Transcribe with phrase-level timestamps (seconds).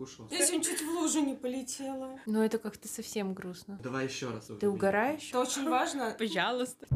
[0.00, 0.28] кушала.
[0.30, 2.18] Я сегодня чуть в лужу не полетела.
[2.24, 3.78] Ну, это как-то совсем грустно.
[3.82, 4.50] Давай еще раз.
[4.58, 5.28] Ты угораешь?
[5.28, 6.16] Это очень важно.
[6.18, 6.86] Пожалуйста.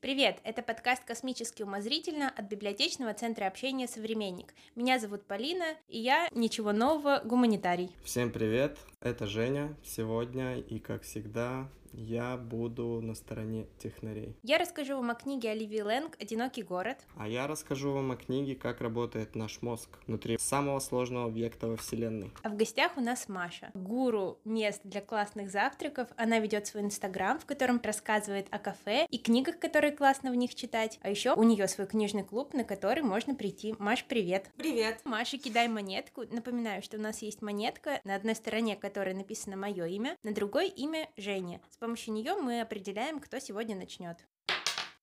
[0.00, 0.40] Привет!
[0.44, 4.52] Это подкаст «Космически умозрительно» от библиотечного центра общения «Современник».
[4.76, 7.96] Меня зовут Полина, и я, ничего нового, гуманитарий.
[8.04, 8.76] Всем привет!
[9.00, 9.74] Это Женя.
[9.82, 14.36] Сегодня и, как всегда, я буду на стороне технарей.
[14.42, 16.98] Я расскажу вам о книге Оливии Лэнг «Одинокий город».
[17.16, 21.76] А я расскажу вам о книге «Как работает наш мозг» внутри самого сложного объекта во
[21.76, 22.30] Вселенной.
[22.42, 26.08] А в гостях у нас Маша, гуру мест для классных завтраков.
[26.16, 30.54] Она ведет свой инстаграм, в котором рассказывает о кафе и книгах, которые классно в них
[30.54, 30.98] читать.
[31.02, 33.74] А еще у нее свой книжный клуб, на который можно прийти.
[33.78, 34.50] Маш, привет!
[34.56, 35.00] Привет!
[35.04, 36.22] Маша, кидай монетку.
[36.30, 40.68] Напоминаю, что у нас есть монетка на одной стороне, которой написано мое имя, на другой
[40.68, 41.60] имя Женя.
[41.70, 44.24] С помощью нее мы определяем, кто сегодня начнет.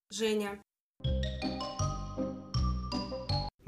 [0.10, 0.64] Женя.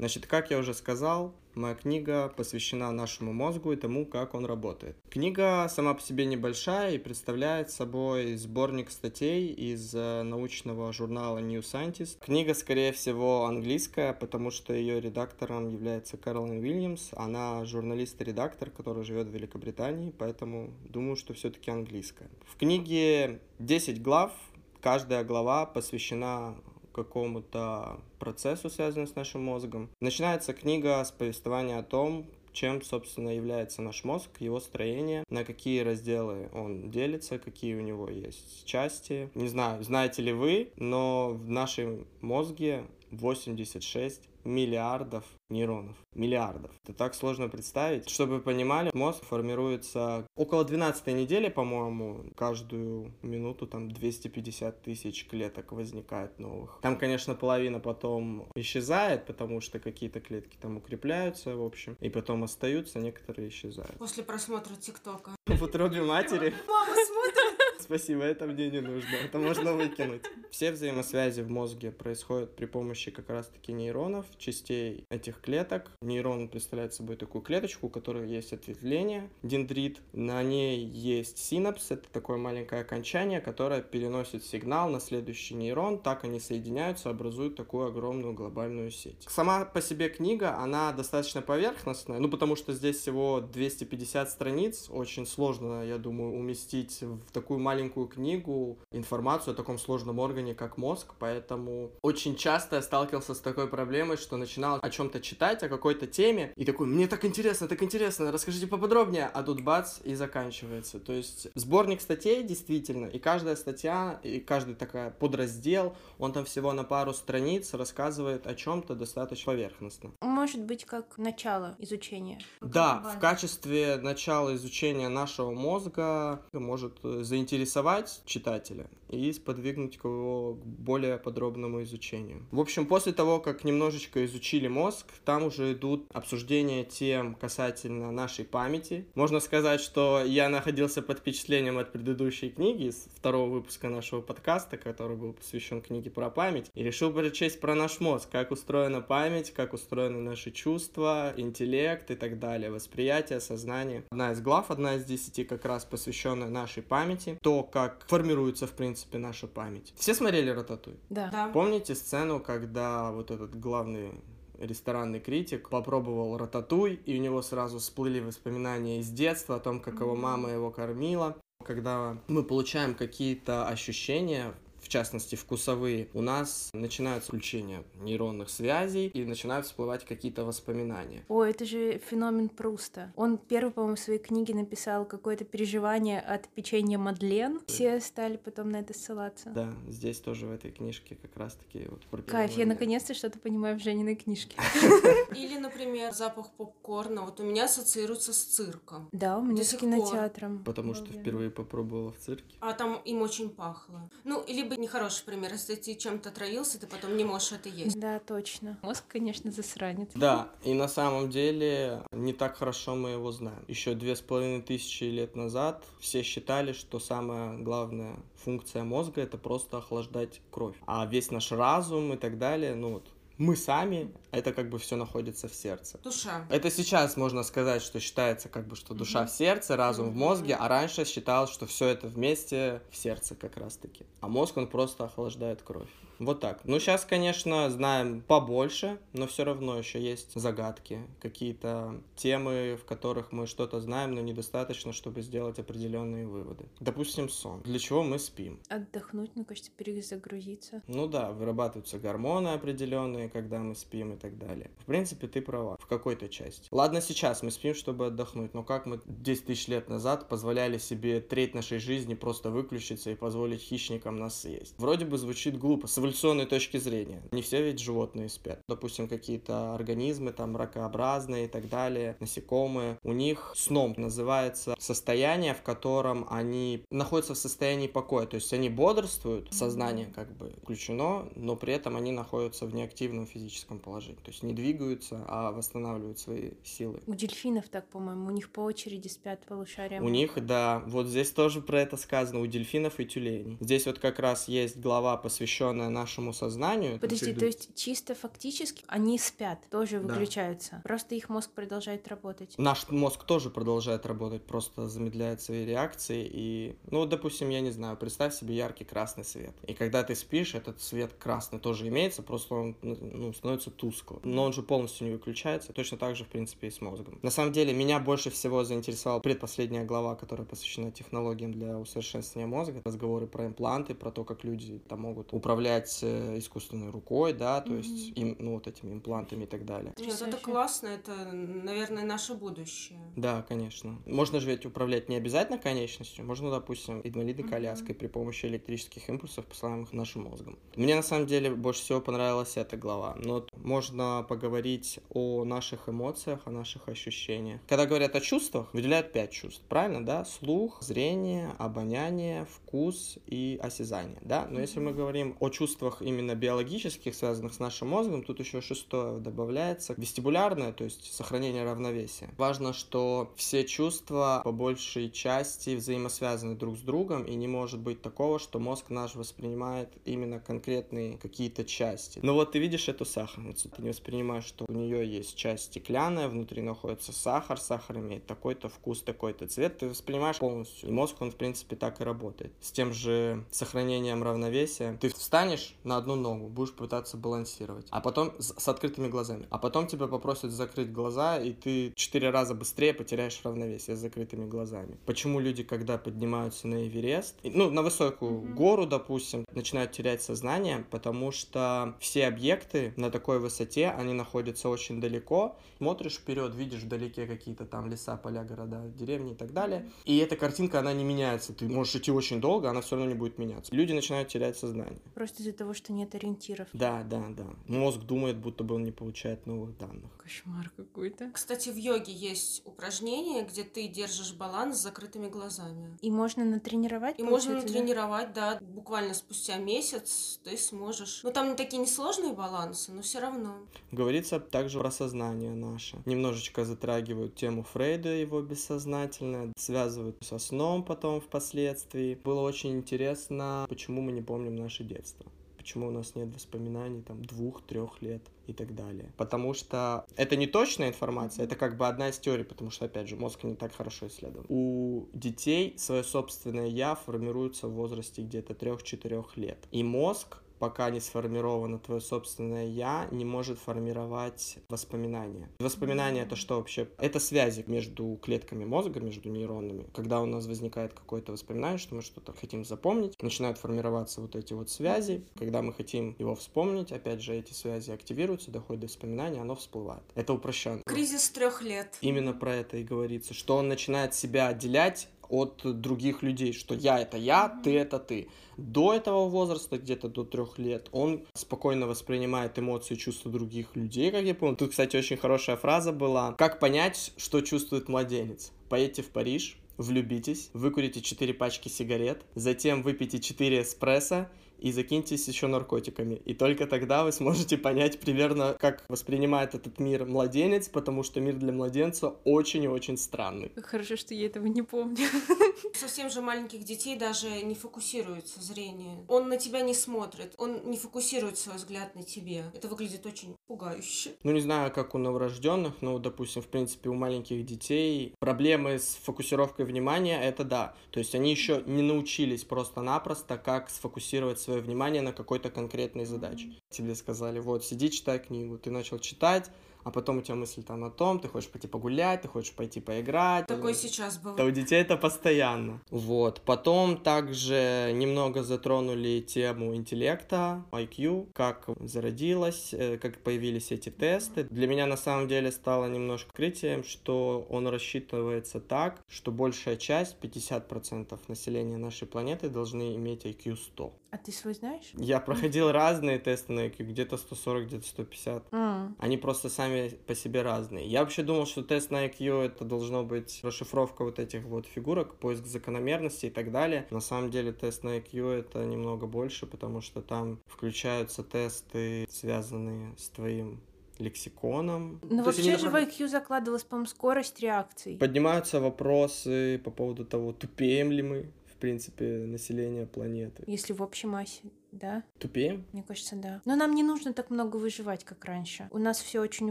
[0.02, 4.96] Значит, как я уже сказал, моя книга посвящена нашему мозгу и тому, как он работает.
[5.08, 11.60] Книга сама по себе небольшая и представляет собой сборник статей из э, научного журнала New
[11.60, 12.16] Scientist.
[12.18, 17.10] Книга, скорее всего, английская, потому что ее редактором является Кэролин Уильямс.
[17.12, 22.28] Она журналист и редактор, который живет в Великобритании, поэтому думаю, что все-таки английская.
[22.44, 24.32] В книге 10 глав,
[24.80, 26.56] каждая глава посвящена
[26.92, 29.90] какому-то процессу, связанному с нашим мозгом.
[30.00, 35.80] Начинается книга с повествования о том, чем, собственно, является наш мозг, его строение, на какие
[35.80, 39.30] разделы он делится, какие у него есть части.
[39.34, 45.96] Не знаю, знаете ли вы, но в нашем мозге 86 миллиардов нейронов.
[46.14, 46.70] Миллиардов.
[46.84, 48.08] Это так сложно представить.
[48.08, 55.72] Чтобы вы понимали, мозг формируется около 12 недели, по-моему, каждую минуту там 250 тысяч клеток
[55.72, 56.78] возникает новых.
[56.82, 62.44] Там, конечно, половина потом исчезает, потому что какие-то клетки там укрепляются, в общем, и потом
[62.44, 63.96] остаются, некоторые исчезают.
[63.98, 65.32] После просмотра ТикТока.
[65.46, 66.54] В утробе матери.
[66.66, 67.62] Мама смотрит.
[67.82, 69.16] Спасибо, это мне не нужно.
[69.16, 70.22] Это можно выкинуть.
[70.50, 75.90] Все взаимосвязи в мозге происходят при помощи как раз-таки нейронов, частей этих клеток.
[76.02, 80.00] Нейрон представляет собой такую клеточку, у которой есть ответвление, дендрит.
[80.12, 85.98] На ней есть синапс, это такое маленькое окончание, которое переносит сигнал на следующий нейрон.
[85.98, 89.26] Так они соединяются, образуют такую огромную глобальную сеть.
[89.28, 94.88] Сама по себе книга, она достаточно поверхностная, ну потому что здесь всего 250 страниц.
[94.90, 100.76] Очень сложно, я думаю, уместить в такую маленькую книгу информацию о таком сложном органе, как
[100.76, 105.68] мозг, поэтому очень часто я сталкивался с такой проблемой, что начинал о чем-то читать, о
[105.68, 110.14] какой-то теме, и такой, мне так интересно, так интересно, расскажите поподробнее, а тут бац, и
[110.14, 110.98] заканчивается.
[111.00, 116.72] То есть сборник статей действительно, и каждая статья, и каждый такая подраздел, он там всего
[116.72, 120.10] на пару страниц рассказывает о чем-то достаточно поверхностно.
[120.20, 122.38] Может быть, как начало изучения.
[122.60, 131.18] Да, в качестве начала изучения нашего мозга может заинтересовать читателя и сподвигнуть его к более
[131.18, 132.46] подробному изучению.
[132.50, 138.44] В общем, после того, как немножечко изучили мозг, там уже идут обсуждения тем касательно нашей
[138.44, 139.06] памяти.
[139.14, 144.76] Можно сказать, что я находился под впечатлением от предыдущей книги, из второго выпуска нашего подкаста,
[144.76, 149.52] который был посвящен книге про память, и решил прочесть про наш мозг, как устроена память,
[149.52, 154.04] как устроены наши чувства, интеллект и так далее, восприятие, сознание.
[154.10, 158.72] Одна из глав, одна из десяти как раз посвященная нашей памяти, то, как формируется, в
[158.72, 159.92] принципе, наша память.
[159.96, 160.94] Все смотрели «Рататуй»?
[161.10, 161.30] Да.
[161.30, 161.48] Да.
[161.48, 164.12] Помните сцену, когда вот этот главный
[164.58, 170.00] ресторанный критик попробовал рататуй, и у него сразу всплыли воспоминания из детства о том, как
[170.00, 171.36] его мама его кормила.
[171.64, 174.54] Когда мы получаем какие-то ощущения,
[174.92, 181.24] частности вкусовые, у нас начинают включение нейронных связей и начинают всплывать какие-то воспоминания.
[181.28, 183.12] О, это же феномен Пруста.
[183.16, 187.60] Он первый, по-моему, в своей книге написал какое-то переживание от печенья Мадлен.
[187.66, 189.50] Все стали потом на это ссылаться.
[189.50, 193.78] Да, здесь тоже в этой книжке как раз-таки вот про Кайф, я наконец-то что-то понимаю
[193.78, 194.56] в Жениной книжке.
[195.34, 197.22] Или, например, запах попкорна.
[197.22, 199.08] Вот у меня ассоциируется с цирком.
[199.12, 200.62] Да, у меня с кинотеатром.
[200.64, 202.56] Потому что впервые попробовала в цирке.
[202.60, 204.10] А там им очень пахло.
[204.24, 205.52] Ну, либо нехороший пример.
[205.52, 207.98] Если ты чем-то отравился, ты потом не можешь это есть.
[207.98, 208.78] Да, точно.
[208.82, 210.10] Мозг, конечно, засранец.
[210.14, 213.64] Да, и на самом деле не так хорошо мы его знаем.
[213.68, 219.38] Еще две с половиной тысячи лет назад все считали, что самая главная функция мозга это
[219.38, 220.76] просто охлаждать кровь.
[220.86, 223.06] А весь наш разум и так далее, ну вот,
[223.38, 225.98] мы сами, это как бы все находится в сердце.
[226.02, 226.46] Душа.
[226.50, 230.54] Это сейчас можно сказать, что считается как бы, что душа в сердце, разум в мозге,
[230.54, 234.04] а раньше считалось, что все это вместе в сердце как раз таки.
[234.20, 235.90] А мозг, он просто охлаждает кровь.
[236.18, 236.60] Вот так.
[236.64, 243.32] Ну, сейчас, конечно, знаем побольше, но все равно еще есть загадки, какие-то темы, в которых
[243.32, 246.66] мы что-то знаем, но недостаточно, чтобы сделать определенные выводы.
[246.80, 247.62] Допустим, сон.
[247.62, 248.60] Для чего мы спим?
[248.68, 250.82] Отдохнуть, мне кажется, перезагрузиться.
[250.86, 254.70] Ну да, вырабатываются гормоны определенные, когда мы спим и так далее.
[254.78, 256.68] В принципе, ты права в какой-то части.
[256.70, 261.20] Ладно, сейчас мы спим, чтобы отдохнуть, но как мы 10 тысяч лет назад позволяли себе
[261.20, 264.74] треть нашей жизни просто выключиться и позволить хищникам нас съесть?
[264.78, 267.22] Вроде бы звучит глупо с эволюционной точки зрения.
[267.30, 268.60] Не все ведь животные спят.
[268.68, 272.98] Допустим, какие-то организмы, там, ракообразные и так далее, насекомые.
[273.02, 278.26] У них сном называется состояние, в котором они находятся в состоянии покоя.
[278.26, 283.26] То есть они бодрствуют, сознание как бы включено, но при этом они находятся в неактивном
[283.26, 284.16] физическом положении.
[284.16, 287.00] То есть не двигаются, а восстанавливают свои силы.
[287.06, 290.00] У дельфинов так, по-моему, у них по очереди спят полушария.
[290.00, 293.56] У них, да, вот здесь тоже про это сказано, у дельфинов и тюленей.
[293.60, 296.98] Здесь вот как раз есть глава, посвященная нашему сознанию.
[296.98, 300.72] Подожди, то есть чисто фактически они спят, тоже выключаются.
[300.72, 300.80] Да.
[300.84, 302.54] Просто их мозг продолжает работать.
[302.58, 306.28] Наш мозг тоже продолжает работать, просто замедляет свои реакции.
[306.30, 309.54] И, ну, допустим, я не знаю, представь себе яркий красный свет.
[309.66, 314.20] И когда ты спишь, этот свет красный тоже имеется, просто он ну, становится тусклым.
[314.24, 315.72] Но он же полностью не выключается.
[315.72, 317.18] Точно так же, в принципе, и с мозгом.
[317.22, 322.82] На самом деле, меня больше всего заинтересовала предпоследняя глава, которая посвящена технологиям для усовершенствования мозга.
[322.84, 327.72] Разговоры про импланты, про то, как люди там могут управлять э, искусственной рукой, да, то
[327.72, 327.76] mm-hmm.
[327.76, 329.92] есть им, ну, вот этими имплантами и так далее.
[329.98, 332.98] Нет, это классно, это, наверное, наше будущее.
[333.16, 333.98] Да, конечно.
[334.06, 337.98] Можно же ведь управлять не обязательно конечностью, можно, допустим, инвалидной коляской mm-hmm.
[337.98, 340.58] при помощи электрических импульсов, посылаемых нашим мозгом.
[340.76, 343.14] Мне, на самом деле, больше всего понравилась эта глава.
[343.16, 347.60] Но можно поговорить о наших эмоциях, о наших ощущениях.
[347.68, 350.24] Когда говорят о чувствах, выделяют пять чувств, правильно, да?
[350.24, 354.46] Слух, зрение, обоняние, вкус и осязание, да?
[354.50, 359.18] Но если мы говорим о чувствах именно биологических, связанных с нашим мозгом, тут еще шестое
[359.18, 362.30] добавляется, вестибулярное, то есть сохранение равновесия.
[362.36, 368.02] Важно, что все чувства по большей части взаимосвязаны друг с другом, и не может быть
[368.02, 372.20] такого, что мозг наш воспринимает именно конкретные какие-то части.
[372.22, 376.28] Но вот ты видишь эту сахарницу, ты не воспринимаешь, что у нее есть часть стеклянная,
[376.28, 380.88] внутри находится сахар, сахар имеет такой-то вкус, такой-то цвет, ты воспринимаешь полностью.
[380.88, 382.52] И мозг, он, в принципе, так и работает.
[382.60, 388.32] С тем же сохранением равновесия ты встанешь на одну ногу, будешь пытаться балансировать, а потом
[388.38, 393.40] с, открытыми глазами, а потом тебя попросят закрыть глаза, и ты четыре раза быстрее потеряешь
[393.44, 394.98] равновесие с закрытыми глазами.
[395.06, 398.54] Почему люди, когда поднимаются на Эверест, ну, на высокую mm-hmm.
[398.54, 405.00] гору, допустим, начинают терять сознание, потому что все объекты на такой высоте, они находятся очень
[405.00, 409.90] далеко, смотришь вперед, видишь вдалеке какие-то там леса, поля, города, деревни и так далее.
[410.04, 411.52] И эта картинка, она не меняется.
[411.52, 413.74] Ты можешь идти очень долго, она все равно не будет меняться.
[413.74, 415.00] Люди начинают терять сознание.
[415.14, 416.68] Просто из-за того, что нет ориентиров.
[416.72, 417.46] Да, да, да.
[417.68, 420.10] Мозг думает, будто бы он не получает новых данных.
[420.16, 421.30] Кошмар какой-то.
[421.32, 425.98] Кстати, в йоге есть упражнение, где ты держишь баланс с закрытыми глазами.
[426.00, 427.18] И можно натренировать?
[427.18, 428.54] И можно натренировать, да?
[428.54, 428.60] да.
[428.64, 431.20] Буквально спустя месяц ты сможешь.
[431.22, 433.54] Ну, там не такие несложные балансы, но все равно.
[433.90, 435.98] Говорится также про сознание наше.
[436.06, 442.18] Немножечко затрагивают тему Фрейда, его бессознательное, связывают со сном потом впоследствии.
[442.24, 445.26] Было очень интересно, почему мы не помним наше детство
[445.62, 449.12] почему у нас нет воспоминаний там двух-трех лет и так далее.
[449.16, 453.08] Потому что это не точная информация, это как бы одна из теорий, потому что, опять
[453.08, 454.44] же, мозг не так хорошо исследован.
[454.48, 459.58] У детей свое собственное «я» формируется в возрасте где-то трех-четырех лет.
[459.70, 465.48] И мозг пока не сформировано твое собственное я, не может формировать воспоминания.
[465.58, 466.88] Воспоминания это что вообще?
[466.98, 469.88] Это связи между клетками мозга, между нейронами.
[469.92, 474.52] Когда у нас возникает какое-то воспоминание, что мы что-то хотим запомнить, начинают формироваться вот эти
[474.52, 475.24] вот связи.
[475.36, 480.04] Когда мы хотим его вспомнить, опять же, эти связи активируются, доходят до воспоминания, оно всплывает.
[480.14, 480.82] Это упрощенно.
[480.86, 481.98] Кризис трех лет.
[482.02, 487.00] Именно про это и говорится, что он начинает себя отделять от других людей, что я
[487.00, 488.28] это я, ты это ты.
[488.58, 494.10] До этого возраста, где-то до трех лет, он спокойно воспринимает эмоции и чувства других людей,
[494.10, 494.56] как я помню.
[494.56, 496.34] Тут, кстати, очень хорошая фраза была.
[496.34, 498.52] Как понять, что чувствует младенец?
[498.68, 504.28] Поедьте в Париж, влюбитесь, выкурите 4 пачки сигарет, затем выпейте 4 эспрессо
[504.62, 506.14] и закиньтесь еще наркотиками.
[506.24, 511.34] И только тогда вы сможете понять примерно, как воспринимает этот мир младенец, потому что мир
[511.34, 513.50] для младенца очень и очень странный.
[513.56, 515.06] Хорошо, что я этого не помню.
[515.74, 519.04] Совсем же маленьких детей даже не фокусируется зрение.
[519.08, 522.44] Он на тебя не смотрит, он не фокусирует свой взгляд на тебе.
[522.54, 524.12] Это выглядит очень пугающе.
[524.22, 528.98] Ну, не знаю, как у новорожденных, но, допустим, в принципе, у маленьких детей проблемы с
[529.02, 530.74] фокусировкой внимания, это да.
[530.92, 536.04] То есть они еще не научились просто-напросто, как сфокусировать свое свое внимание на какой-то конкретной
[536.04, 536.52] задаче.
[536.68, 538.58] Тебе сказали, вот, сиди, читай книгу.
[538.58, 539.50] Ты начал читать,
[539.84, 542.80] а потом у тебя мысль там о том, ты хочешь пойти погулять, ты хочешь пойти
[542.80, 543.46] поиграть.
[543.46, 545.80] Такое сейчас Да, у детей это постоянно.
[545.90, 546.42] Вот.
[546.42, 554.44] Потом также немного затронули тему интеллекта, IQ, как зародилась, э, как появились эти тесты.
[554.44, 560.16] Для меня на самом деле стало немножко открытием, что он рассчитывается так, что большая часть,
[560.20, 564.01] 50% населения нашей планеты должны иметь IQ 100.
[564.12, 564.92] А ты свой знаешь?
[564.94, 568.44] Я проходил разные тесты на IQ, где-то 140, где-то 150.
[568.52, 570.86] М, Они просто сами по себе разные.
[570.86, 575.14] Я вообще думал, что тест на IQ это должно быть расшифровка вот этих вот фигурок,
[575.14, 576.86] поиск закономерностей и так далее.
[576.90, 582.94] На самом деле тест на IQ это немного больше, потому что там включаются тесты, связанные
[582.98, 583.60] с твоим
[583.98, 585.00] лексиконом.
[585.02, 587.96] Ну вообще же в IQ закладывалась, по-моему, скорость реакций.
[587.96, 591.30] Поднимаются вопросы по поводу того, тупеем ли мы,
[591.62, 593.44] принципе, население планеты.
[593.46, 594.42] Если в общей массе,
[594.72, 595.04] да?
[595.20, 595.64] Тупеем?
[595.72, 596.42] Мне кажется, да.
[596.44, 598.68] Но нам не нужно так много выживать, как раньше.
[598.72, 599.50] У нас все очень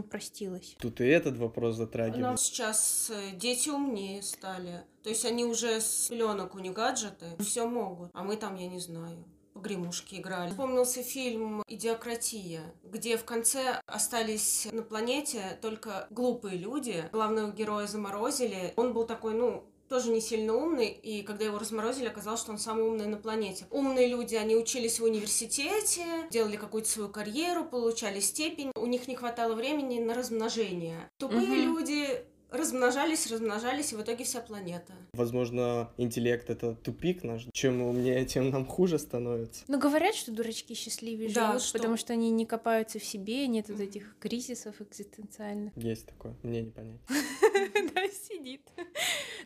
[0.00, 0.76] упростилось.
[0.78, 2.38] Тут и этот вопрос затрагивает.
[2.38, 4.82] сейчас э, дети умнее стали.
[5.02, 8.10] То есть они уже с пеленок у них гаджеты, все могут.
[8.12, 10.50] А мы там, я не знаю, погремушки играли.
[10.50, 17.04] Вспомнился фильм «Идиократия», где в конце остались на планете только глупые люди.
[17.12, 18.74] Главного героя заморозили.
[18.76, 22.56] Он был такой, ну, тоже не сильно умный, и когда его разморозили, оказалось, что он
[22.56, 23.66] самый умный на планете.
[23.70, 29.16] Умные люди, они учились в университете, делали какую-то свою карьеру, получали степень, у них не
[29.16, 31.10] хватало времени на размножение.
[31.18, 31.74] Тупые Мгм.
[31.74, 34.92] люди размножались, размножались, и в итоге вся планета.
[35.14, 37.46] Возможно, интеллект это тупик наш.
[37.52, 39.64] Чем умнее, тем нам хуже становится.
[39.68, 41.78] Но говорят, что дурачки счастливее Да, живут, что?
[41.78, 45.72] потому что они не копаются в себе, нет вот этих кризисов экзистенциальных.
[45.76, 47.00] Есть такое, мне не понять.
[47.94, 48.62] Да, сидит.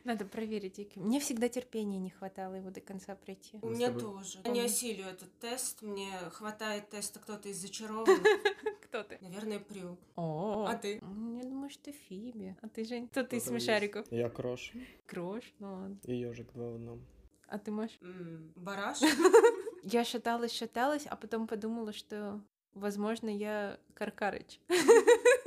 [0.04, 0.94] Надо проверить.
[0.96, 3.58] Мне всегда терпения не хватало его до конца пройти.
[3.62, 4.38] У меня тоже.
[4.44, 8.18] Я не осилю этот тест, мне хватает теста кто-то из зачарованных.
[8.86, 9.18] Кто ты?
[9.20, 9.98] Наверное, Прю.
[10.14, 10.94] О, А ты?
[10.94, 12.56] Я думаю, что Фиби.
[12.62, 13.08] А ты, Жень?
[13.08, 14.06] Кто ты из смешариков?
[14.10, 14.72] Я Крош
[15.06, 15.98] Крош, ну ладно.
[16.04, 17.04] и ежик два в одном.
[17.48, 17.90] А ты, Маш?
[18.00, 19.00] М, Бараш?
[19.82, 22.40] Я шаталась, шаталась, а потом подумала, что,
[22.74, 24.58] возможно, я Каркарыч.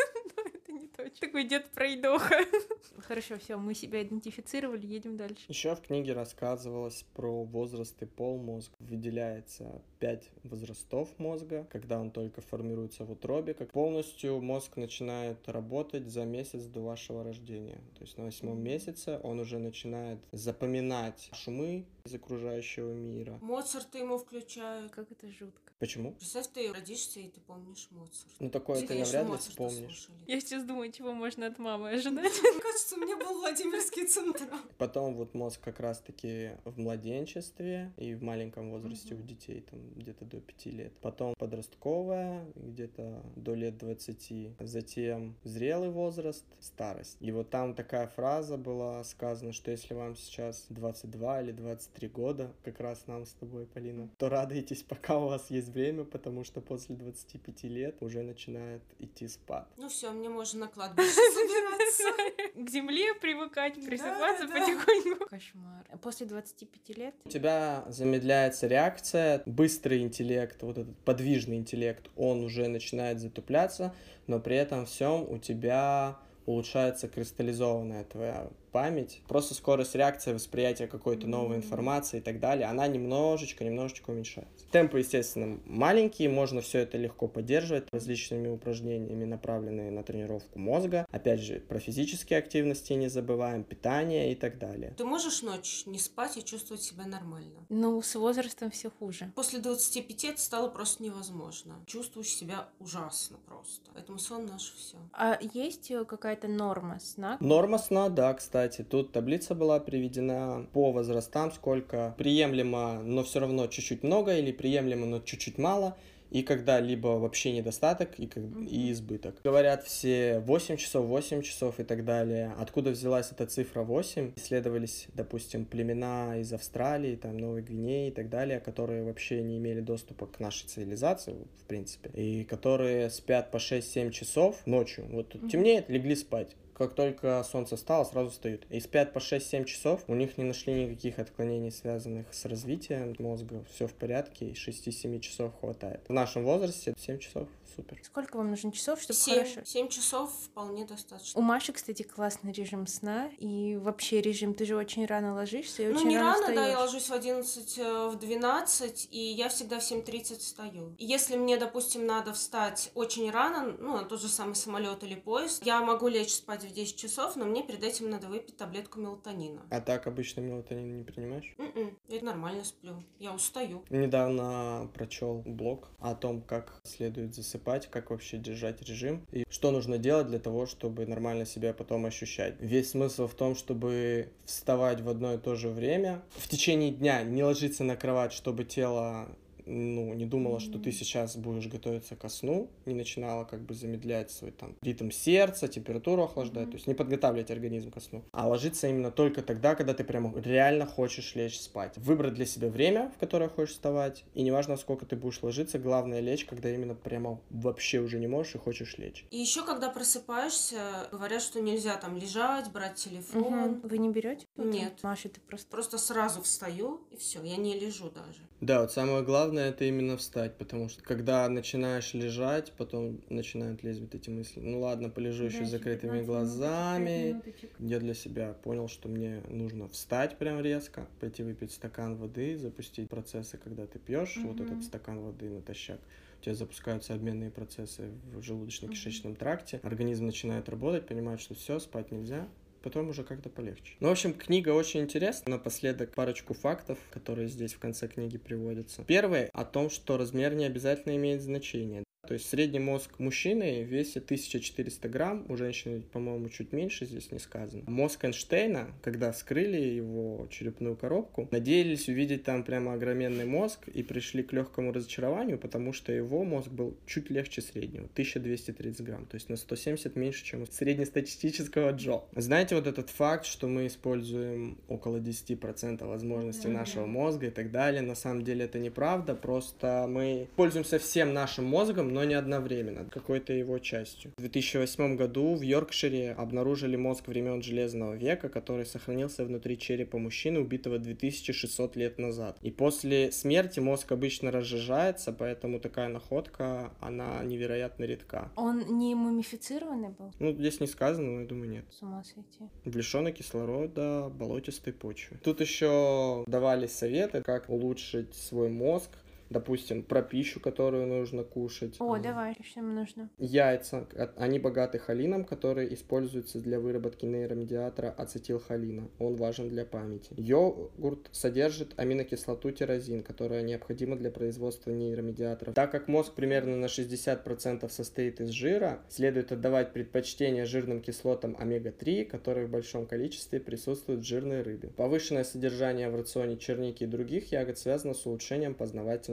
[0.99, 1.27] Точно.
[1.27, 2.35] Такой дед пройдоха.
[2.97, 5.45] Хорошо, все, мы себя идентифицировали, едем дальше.
[5.47, 8.75] Еще в книге рассказывалось про возраст и пол мозга.
[8.79, 16.07] Выделяется пять возрастов мозга, когда он только формируется в утробе, как полностью мозг начинает работать
[16.07, 17.81] за месяц до вашего рождения.
[17.95, 23.39] То есть на восьмом месяце он уже начинает запоминать шумы из окружающего мира.
[23.41, 24.91] Моцарта ему включают.
[24.91, 25.68] Как это жутко.
[25.79, 26.11] Почему?
[26.11, 28.35] Представь, ты родишься, и ты помнишь Моцарта.
[28.39, 30.01] Ну такое ты навряд ли вспомнишь.
[30.03, 30.17] слушали.
[30.27, 32.33] Я сейчас думаю, чего можно от мамы ожидать.
[32.43, 34.59] Мне кажется, у меня был Владимирский централ.
[34.77, 40.25] Потом вот мозг как раз-таки в младенчестве и в маленьком возрасте у детей, там где-то
[40.25, 40.93] до 5 лет.
[40.99, 44.57] Потом подростковая, где-то до лет 20.
[44.59, 47.15] Затем зрелый возраст, старость.
[47.21, 52.53] И вот там такая фраза была сказана, что если вам сейчас 22 или 23 года,
[52.63, 56.61] как раз нам с тобой, Полина, то радуйтесь, пока у вас есть время, потому что
[56.61, 59.67] после 25 лет уже начинает идти спад.
[59.77, 62.63] Ну все, мне можно на кладбище собираться.
[62.65, 65.25] К земле привыкать, присыпаться потихоньку.
[65.25, 65.85] Кошмар.
[66.01, 72.67] После 25 лет У тебя замедляется реакция, быстрый интеллект, вот этот подвижный интеллект, он уже
[72.67, 73.95] начинает затупляться,
[74.27, 79.21] но при этом всем у тебя улучшается кристаллизованная твоя память.
[79.27, 84.65] Просто скорость реакции, восприятия какой-то новой информации и так далее, она немножечко, немножечко уменьшается.
[84.71, 91.05] Темпы, естественно, маленькие, можно все это легко поддерживать различными упражнениями, направленными на тренировку мозга.
[91.11, 94.93] Опять же, про физические активности не забываем, питание и так далее.
[94.97, 97.65] Ты можешь ночь не спать и чувствовать себя нормально?
[97.69, 99.31] Ну, с возрастом все хуже.
[99.35, 101.75] После 25 это стало просто невозможно.
[101.85, 103.89] Чувствуешь себя ужасно просто.
[103.93, 104.97] Поэтому сон наш все.
[105.13, 107.37] А есть э, какая-то норма сна?
[107.39, 108.58] Норма сна, да, кстати.
[108.67, 115.05] Тут таблица была приведена по возрастам, сколько приемлемо, но все равно чуть-чуть много, или приемлемо,
[115.05, 115.97] но чуть-чуть мало.
[116.31, 118.29] И когда либо вообще недостаток и,
[118.69, 119.41] и избыток.
[119.43, 122.53] Говорят все 8 часов, 8 часов и так далее.
[122.59, 124.33] Откуда взялась эта цифра 8?
[124.35, 129.81] Исследовались, допустим, племена из Австралии, там, Новой Гвинеи и так далее, которые вообще не имели
[129.81, 135.05] доступа к нашей цивилизации, в принципе, и которые спят по 6-7 часов ночью.
[135.09, 136.55] Вот тут темнеет, легли спать.
[136.79, 138.65] Как только солнце встало, сразу встают.
[138.69, 140.01] И спят по 6-7 часов.
[140.07, 143.65] У них не нашли никаких отклонений, связанных с развитием мозга.
[143.69, 145.99] Все в порядке, и 6-7 часов хватает.
[146.07, 147.99] В нашем возрасте 7 часов супер.
[148.03, 149.61] Сколько вам нужно часов, чтобы Семь, хорошо?
[149.65, 151.39] семь часов вполне достаточно.
[151.39, 154.53] У Маши, кстати, классный режим сна и вообще режим.
[154.53, 156.79] Ты же очень рано ложишься и Ну, очень не рано, рано, да, я встаёшь.
[156.93, 160.95] ложусь в 11, э, в 12, и я всегда в 7.30 встаю.
[160.97, 165.65] Если мне, допустим, надо встать очень рано, ну, на тот же самый самолет или поезд,
[165.65, 169.61] я могу лечь спать в 10 часов, но мне перед этим надо выпить таблетку мелатонина.
[169.69, 171.53] А так обычно мелатонин не принимаешь?
[171.57, 173.83] М-м, я нормально сплю, я устаю.
[173.89, 179.97] Недавно прочел блог о том, как следует засыпать, как вообще держать режим и что нужно
[179.97, 182.55] делать для того, чтобы нормально себя потом ощущать.
[182.59, 186.21] Весь смысл в том, чтобы вставать в одно и то же время.
[186.37, 189.29] В течение дня не ложиться на кровать, чтобы тело
[189.69, 194.31] ну, не думала, что ты сейчас будешь готовиться ко сну, не начинала как бы замедлять
[194.31, 198.87] свой там ритм сердца, температуру охлаждать, то есть не подготавливать организм ко сну, а ложиться
[198.87, 201.97] именно только тогда, когда ты прямо реально хочешь лечь спать.
[201.97, 206.19] Выбрать для себя время, в которое хочешь вставать, и неважно, сколько ты будешь ложиться, главное
[206.19, 209.25] лечь, когда именно прямо вообще уже не можешь и хочешь лечь.
[209.29, 213.43] И еще, когда просыпаешься, говорят, что нельзя там лежать, брать телефон.
[213.43, 213.81] Мгм.
[213.83, 214.45] Вы не берете?
[214.57, 214.99] Нет.
[215.03, 215.69] Маша, ты просто...
[215.69, 218.48] Просто сразу встаю, и все, я не лежу даже.
[218.61, 224.01] Да, вот самое главное это именно встать, потому что когда начинаешь лежать, потом начинают лезть
[224.01, 224.59] вот эти мысли.
[224.59, 227.41] Ну ладно, полежу еще с закрытыми глазами.
[227.79, 233.09] Я для себя понял, что мне нужно встать прям резко, пойти выпить стакан воды, запустить
[233.09, 235.99] процессы, когда ты пьешь вот этот стакан воды натощак.
[236.39, 242.11] У тебя запускаются обменные процессы в желудочно-кишечном тракте, организм начинает работать, понимает, что все, спать
[242.11, 242.47] нельзя,
[242.81, 243.93] потом уже как-то полегче.
[243.99, 245.51] Ну, в общем, книга очень интересна.
[245.51, 249.03] Напоследок парочку фактов, которые здесь в конце книги приводятся.
[249.03, 252.03] Первый о том, что размер не обязательно имеет значение.
[252.27, 257.39] То есть средний мозг мужчины весит 1400 грамм, у женщины, по-моему, чуть меньше, здесь не
[257.39, 257.83] сказано.
[257.87, 264.43] Мозг Эйнштейна, когда вскрыли его черепную коробку, надеялись увидеть там прямо огроменный мозг и пришли
[264.43, 269.49] к легкому разочарованию, потому что его мозг был чуть легче среднего, 1230 грамм, то есть
[269.49, 272.21] на 170 меньше, чем у среднестатистического Джо.
[272.35, 276.77] Знаете вот этот факт, что мы используем около 10% возможностей Мгм.
[276.77, 281.65] нашего мозга и так далее, на самом деле это неправда, просто мы пользуемся всем нашим
[281.65, 284.31] мозгом, но не одновременно, какой-то его частью.
[284.37, 290.59] В 2008 году в Йоркшире обнаружили мозг времен Железного века, который сохранился внутри черепа мужчины,
[290.59, 292.57] убитого 2600 лет назад.
[292.61, 298.51] И после смерти мозг обычно разжижается, поэтому такая находка, она невероятно редка.
[298.55, 300.33] Он не мумифицированный был?
[300.39, 301.85] Ну, здесь не сказано, но я думаю, нет.
[301.91, 302.69] С ума сойти.
[302.85, 305.37] Лишенный кислорода, болотистой почвы.
[305.43, 309.09] Тут еще давали советы, как улучшить свой мозг.
[309.49, 311.95] Допустим, про пищу, которую нужно кушать.
[311.99, 313.29] О, давай, что им нужно?
[313.37, 319.09] Яйца, а- они богаты холином, который используется для выработки нейромедиатора ацетилхолина.
[319.17, 320.33] Он важен для памяти.
[320.37, 325.73] Йогурт содержит аминокислоту тирозин, которая необходима для производства нейромедиаторов.
[325.73, 332.25] Так как мозг примерно на 60% состоит из жира, следует отдавать предпочтение жирным кислотам омега-3,
[332.25, 334.89] которые в большом количестве присутствуют в жирной рыбе.
[334.89, 338.75] Повышенное содержание в рационе черники и других ягод связано с улучшением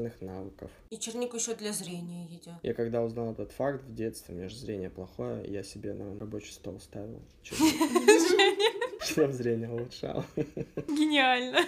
[0.07, 0.71] познавательных навыков.
[0.91, 2.55] И чернику еще для зрения едят.
[2.63, 6.19] Я когда узнал этот факт в детстве, у меня же зрение плохое, я себе на
[6.19, 7.23] рабочий стол ставил.
[9.01, 10.25] Чтобы зрение улучшал.
[10.89, 11.61] Гениально.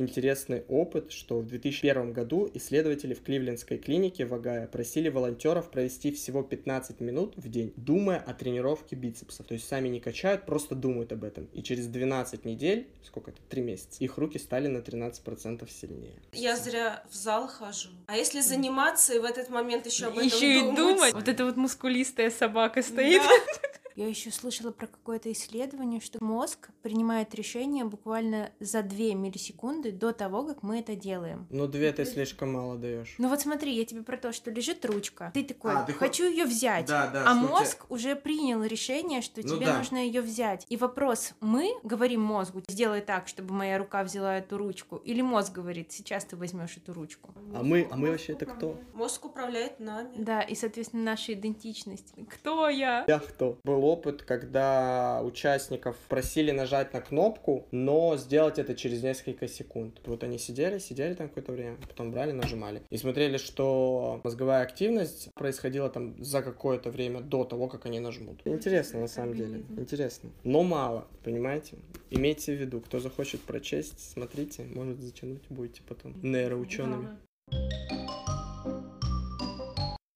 [0.00, 6.10] Интересный опыт, что в 2001 году исследователи в Кливлендской клинике в Огайо просили волонтеров провести
[6.10, 9.46] всего 15 минут в день, думая о тренировке бицепсов.
[9.46, 11.50] То есть сами не качают, просто думают об этом.
[11.52, 16.14] И через 12 недель, сколько это, 3 месяца, их руки стали на 13% сильнее.
[16.32, 17.90] Я зря в зал хожу.
[18.06, 20.76] А если заниматься и в этот момент еще об этом Еще и думать?
[20.76, 21.12] думать.
[21.12, 23.20] Вот эта вот мускулистая собака стоит.
[23.20, 23.68] Да.
[23.96, 30.12] Я еще слышала про какое-то исследование, что мозг принимает решение буквально за 2 миллисекунды до
[30.12, 31.46] того, как мы это делаем.
[31.50, 33.14] Ну, две ты слишком мало даешь.
[33.18, 35.30] Ну вот смотри, я тебе про то, что лежит ручка.
[35.34, 36.86] Ты такой, А, ты хо- хочу ее взять.
[36.86, 37.48] Да, да, а смотри.
[37.50, 39.78] мозг уже принял решение, что Ну тебе да.
[39.78, 40.66] нужно ее взять.
[40.68, 45.52] И вопрос, мы говорим мозгу, сделай так, чтобы моя рука взяла эту ручку, или мозг
[45.52, 47.34] говорит, сейчас ты возьмешь эту ручку.
[47.54, 48.78] А мы, а мы вообще это кто?
[48.94, 50.14] Мозг управляет нами.
[50.16, 52.14] Да, и, соответственно, наша идентичность.
[52.28, 53.04] Кто я?
[53.08, 53.58] Я кто?
[53.64, 60.00] Был опыт, когда участников просили нажать на кнопку, но сделать это через несколько секунд.
[60.06, 62.82] Вот они сидели, сидели там какое-то время, потом брали, нажимали.
[62.90, 68.40] И смотрели, что мозговая активность происходила там за какое-то время до того, как они нажмут.
[68.44, 69.62] Интересно, на самом деле.
[69.76, 70.30] Интересно.
[70.44, 71.76] Но мало, понимаете?
[72.10, 77.18] Имейте в виду, кто захочет прочесть, смотрите, может затянуть, будете потом нейроучеными.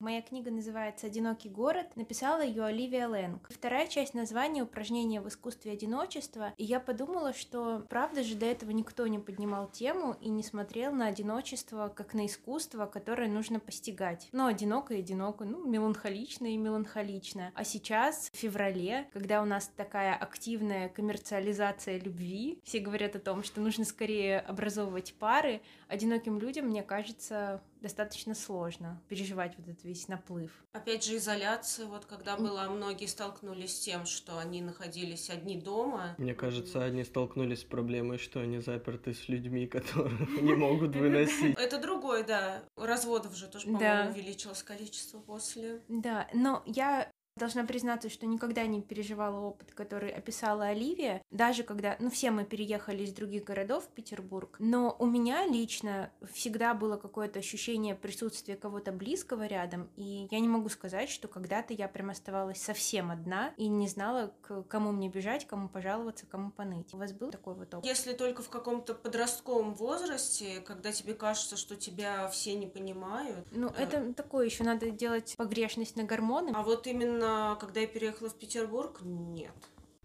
[0.05, 1.87] Моя книга называется «Одинокий город».
[1.97, 3.49] Написала ее Оливия Лэнг.
[3.49, 6.53] Вторая часть названия «Упражнение в искусстве одиночества».
[6.59, 10.93] И я подумала, что правда же до этого никто не поднимал тему и не смотрел
[10.93, 14.29] на одиночество как на искусство, которое нужно постигать.
[14.33, 17.51] Ну, одиноко и одиноко, ну, меланхолично и меланхолично.
[17.55, 23.43] А сейчас, в феврале, когда у нас такая активная коммерциализация любви, все говорят о том,
[23.43, 30.09] что нужно скорее образовывать пары, одиноким людям, мне кажется, достаточно сложно переживать вот этот весь
[30.09, 30.51] наплыв.
[30.73, 36.14] Опять же, изоляция, вот когда было, многие столкнулись с тем, что они находились одни дома.
[36.18, 41.57] Мне кажется, они столкнулись с проблемой, что они заперты с людьми, которые не могут выносить.
[41.59, 42.62] Это другой, да.
[42.77, 45.81] Разводов же тоже, по-моему, увеличилось количество после.
[45.88, 51.97] Да, но я Должна признаться, что никогда не переживала опыт, который описала Оливия, даже когда,
[51.99, 56.97] ну, все мы переехали из других городов в Петербург, но у меня лично всегда было
[56.97, 62.11] какое-то ощущение присутствия кого-то близкого рядом, и я не могу сказать, что когда-то я прям
[62.11, 66.94] оставалась совсем одна и не знала, к кому мне бежать, кому пожаловаться, кому поныть.
[66.94, 67.85] У вас был такой вот опыт?
[67.85, 73.44] Если только в каком-то подростковом возрасте, когда тебе кажется, что тебя все не понимают.
[73.51, 73.83] Ну, э...
[73.83, 76.53] это такое еще надо делать погрешность на гормоны.
[76.55, 79.53] А вот именно именно когда я переехала в Петербург, нет.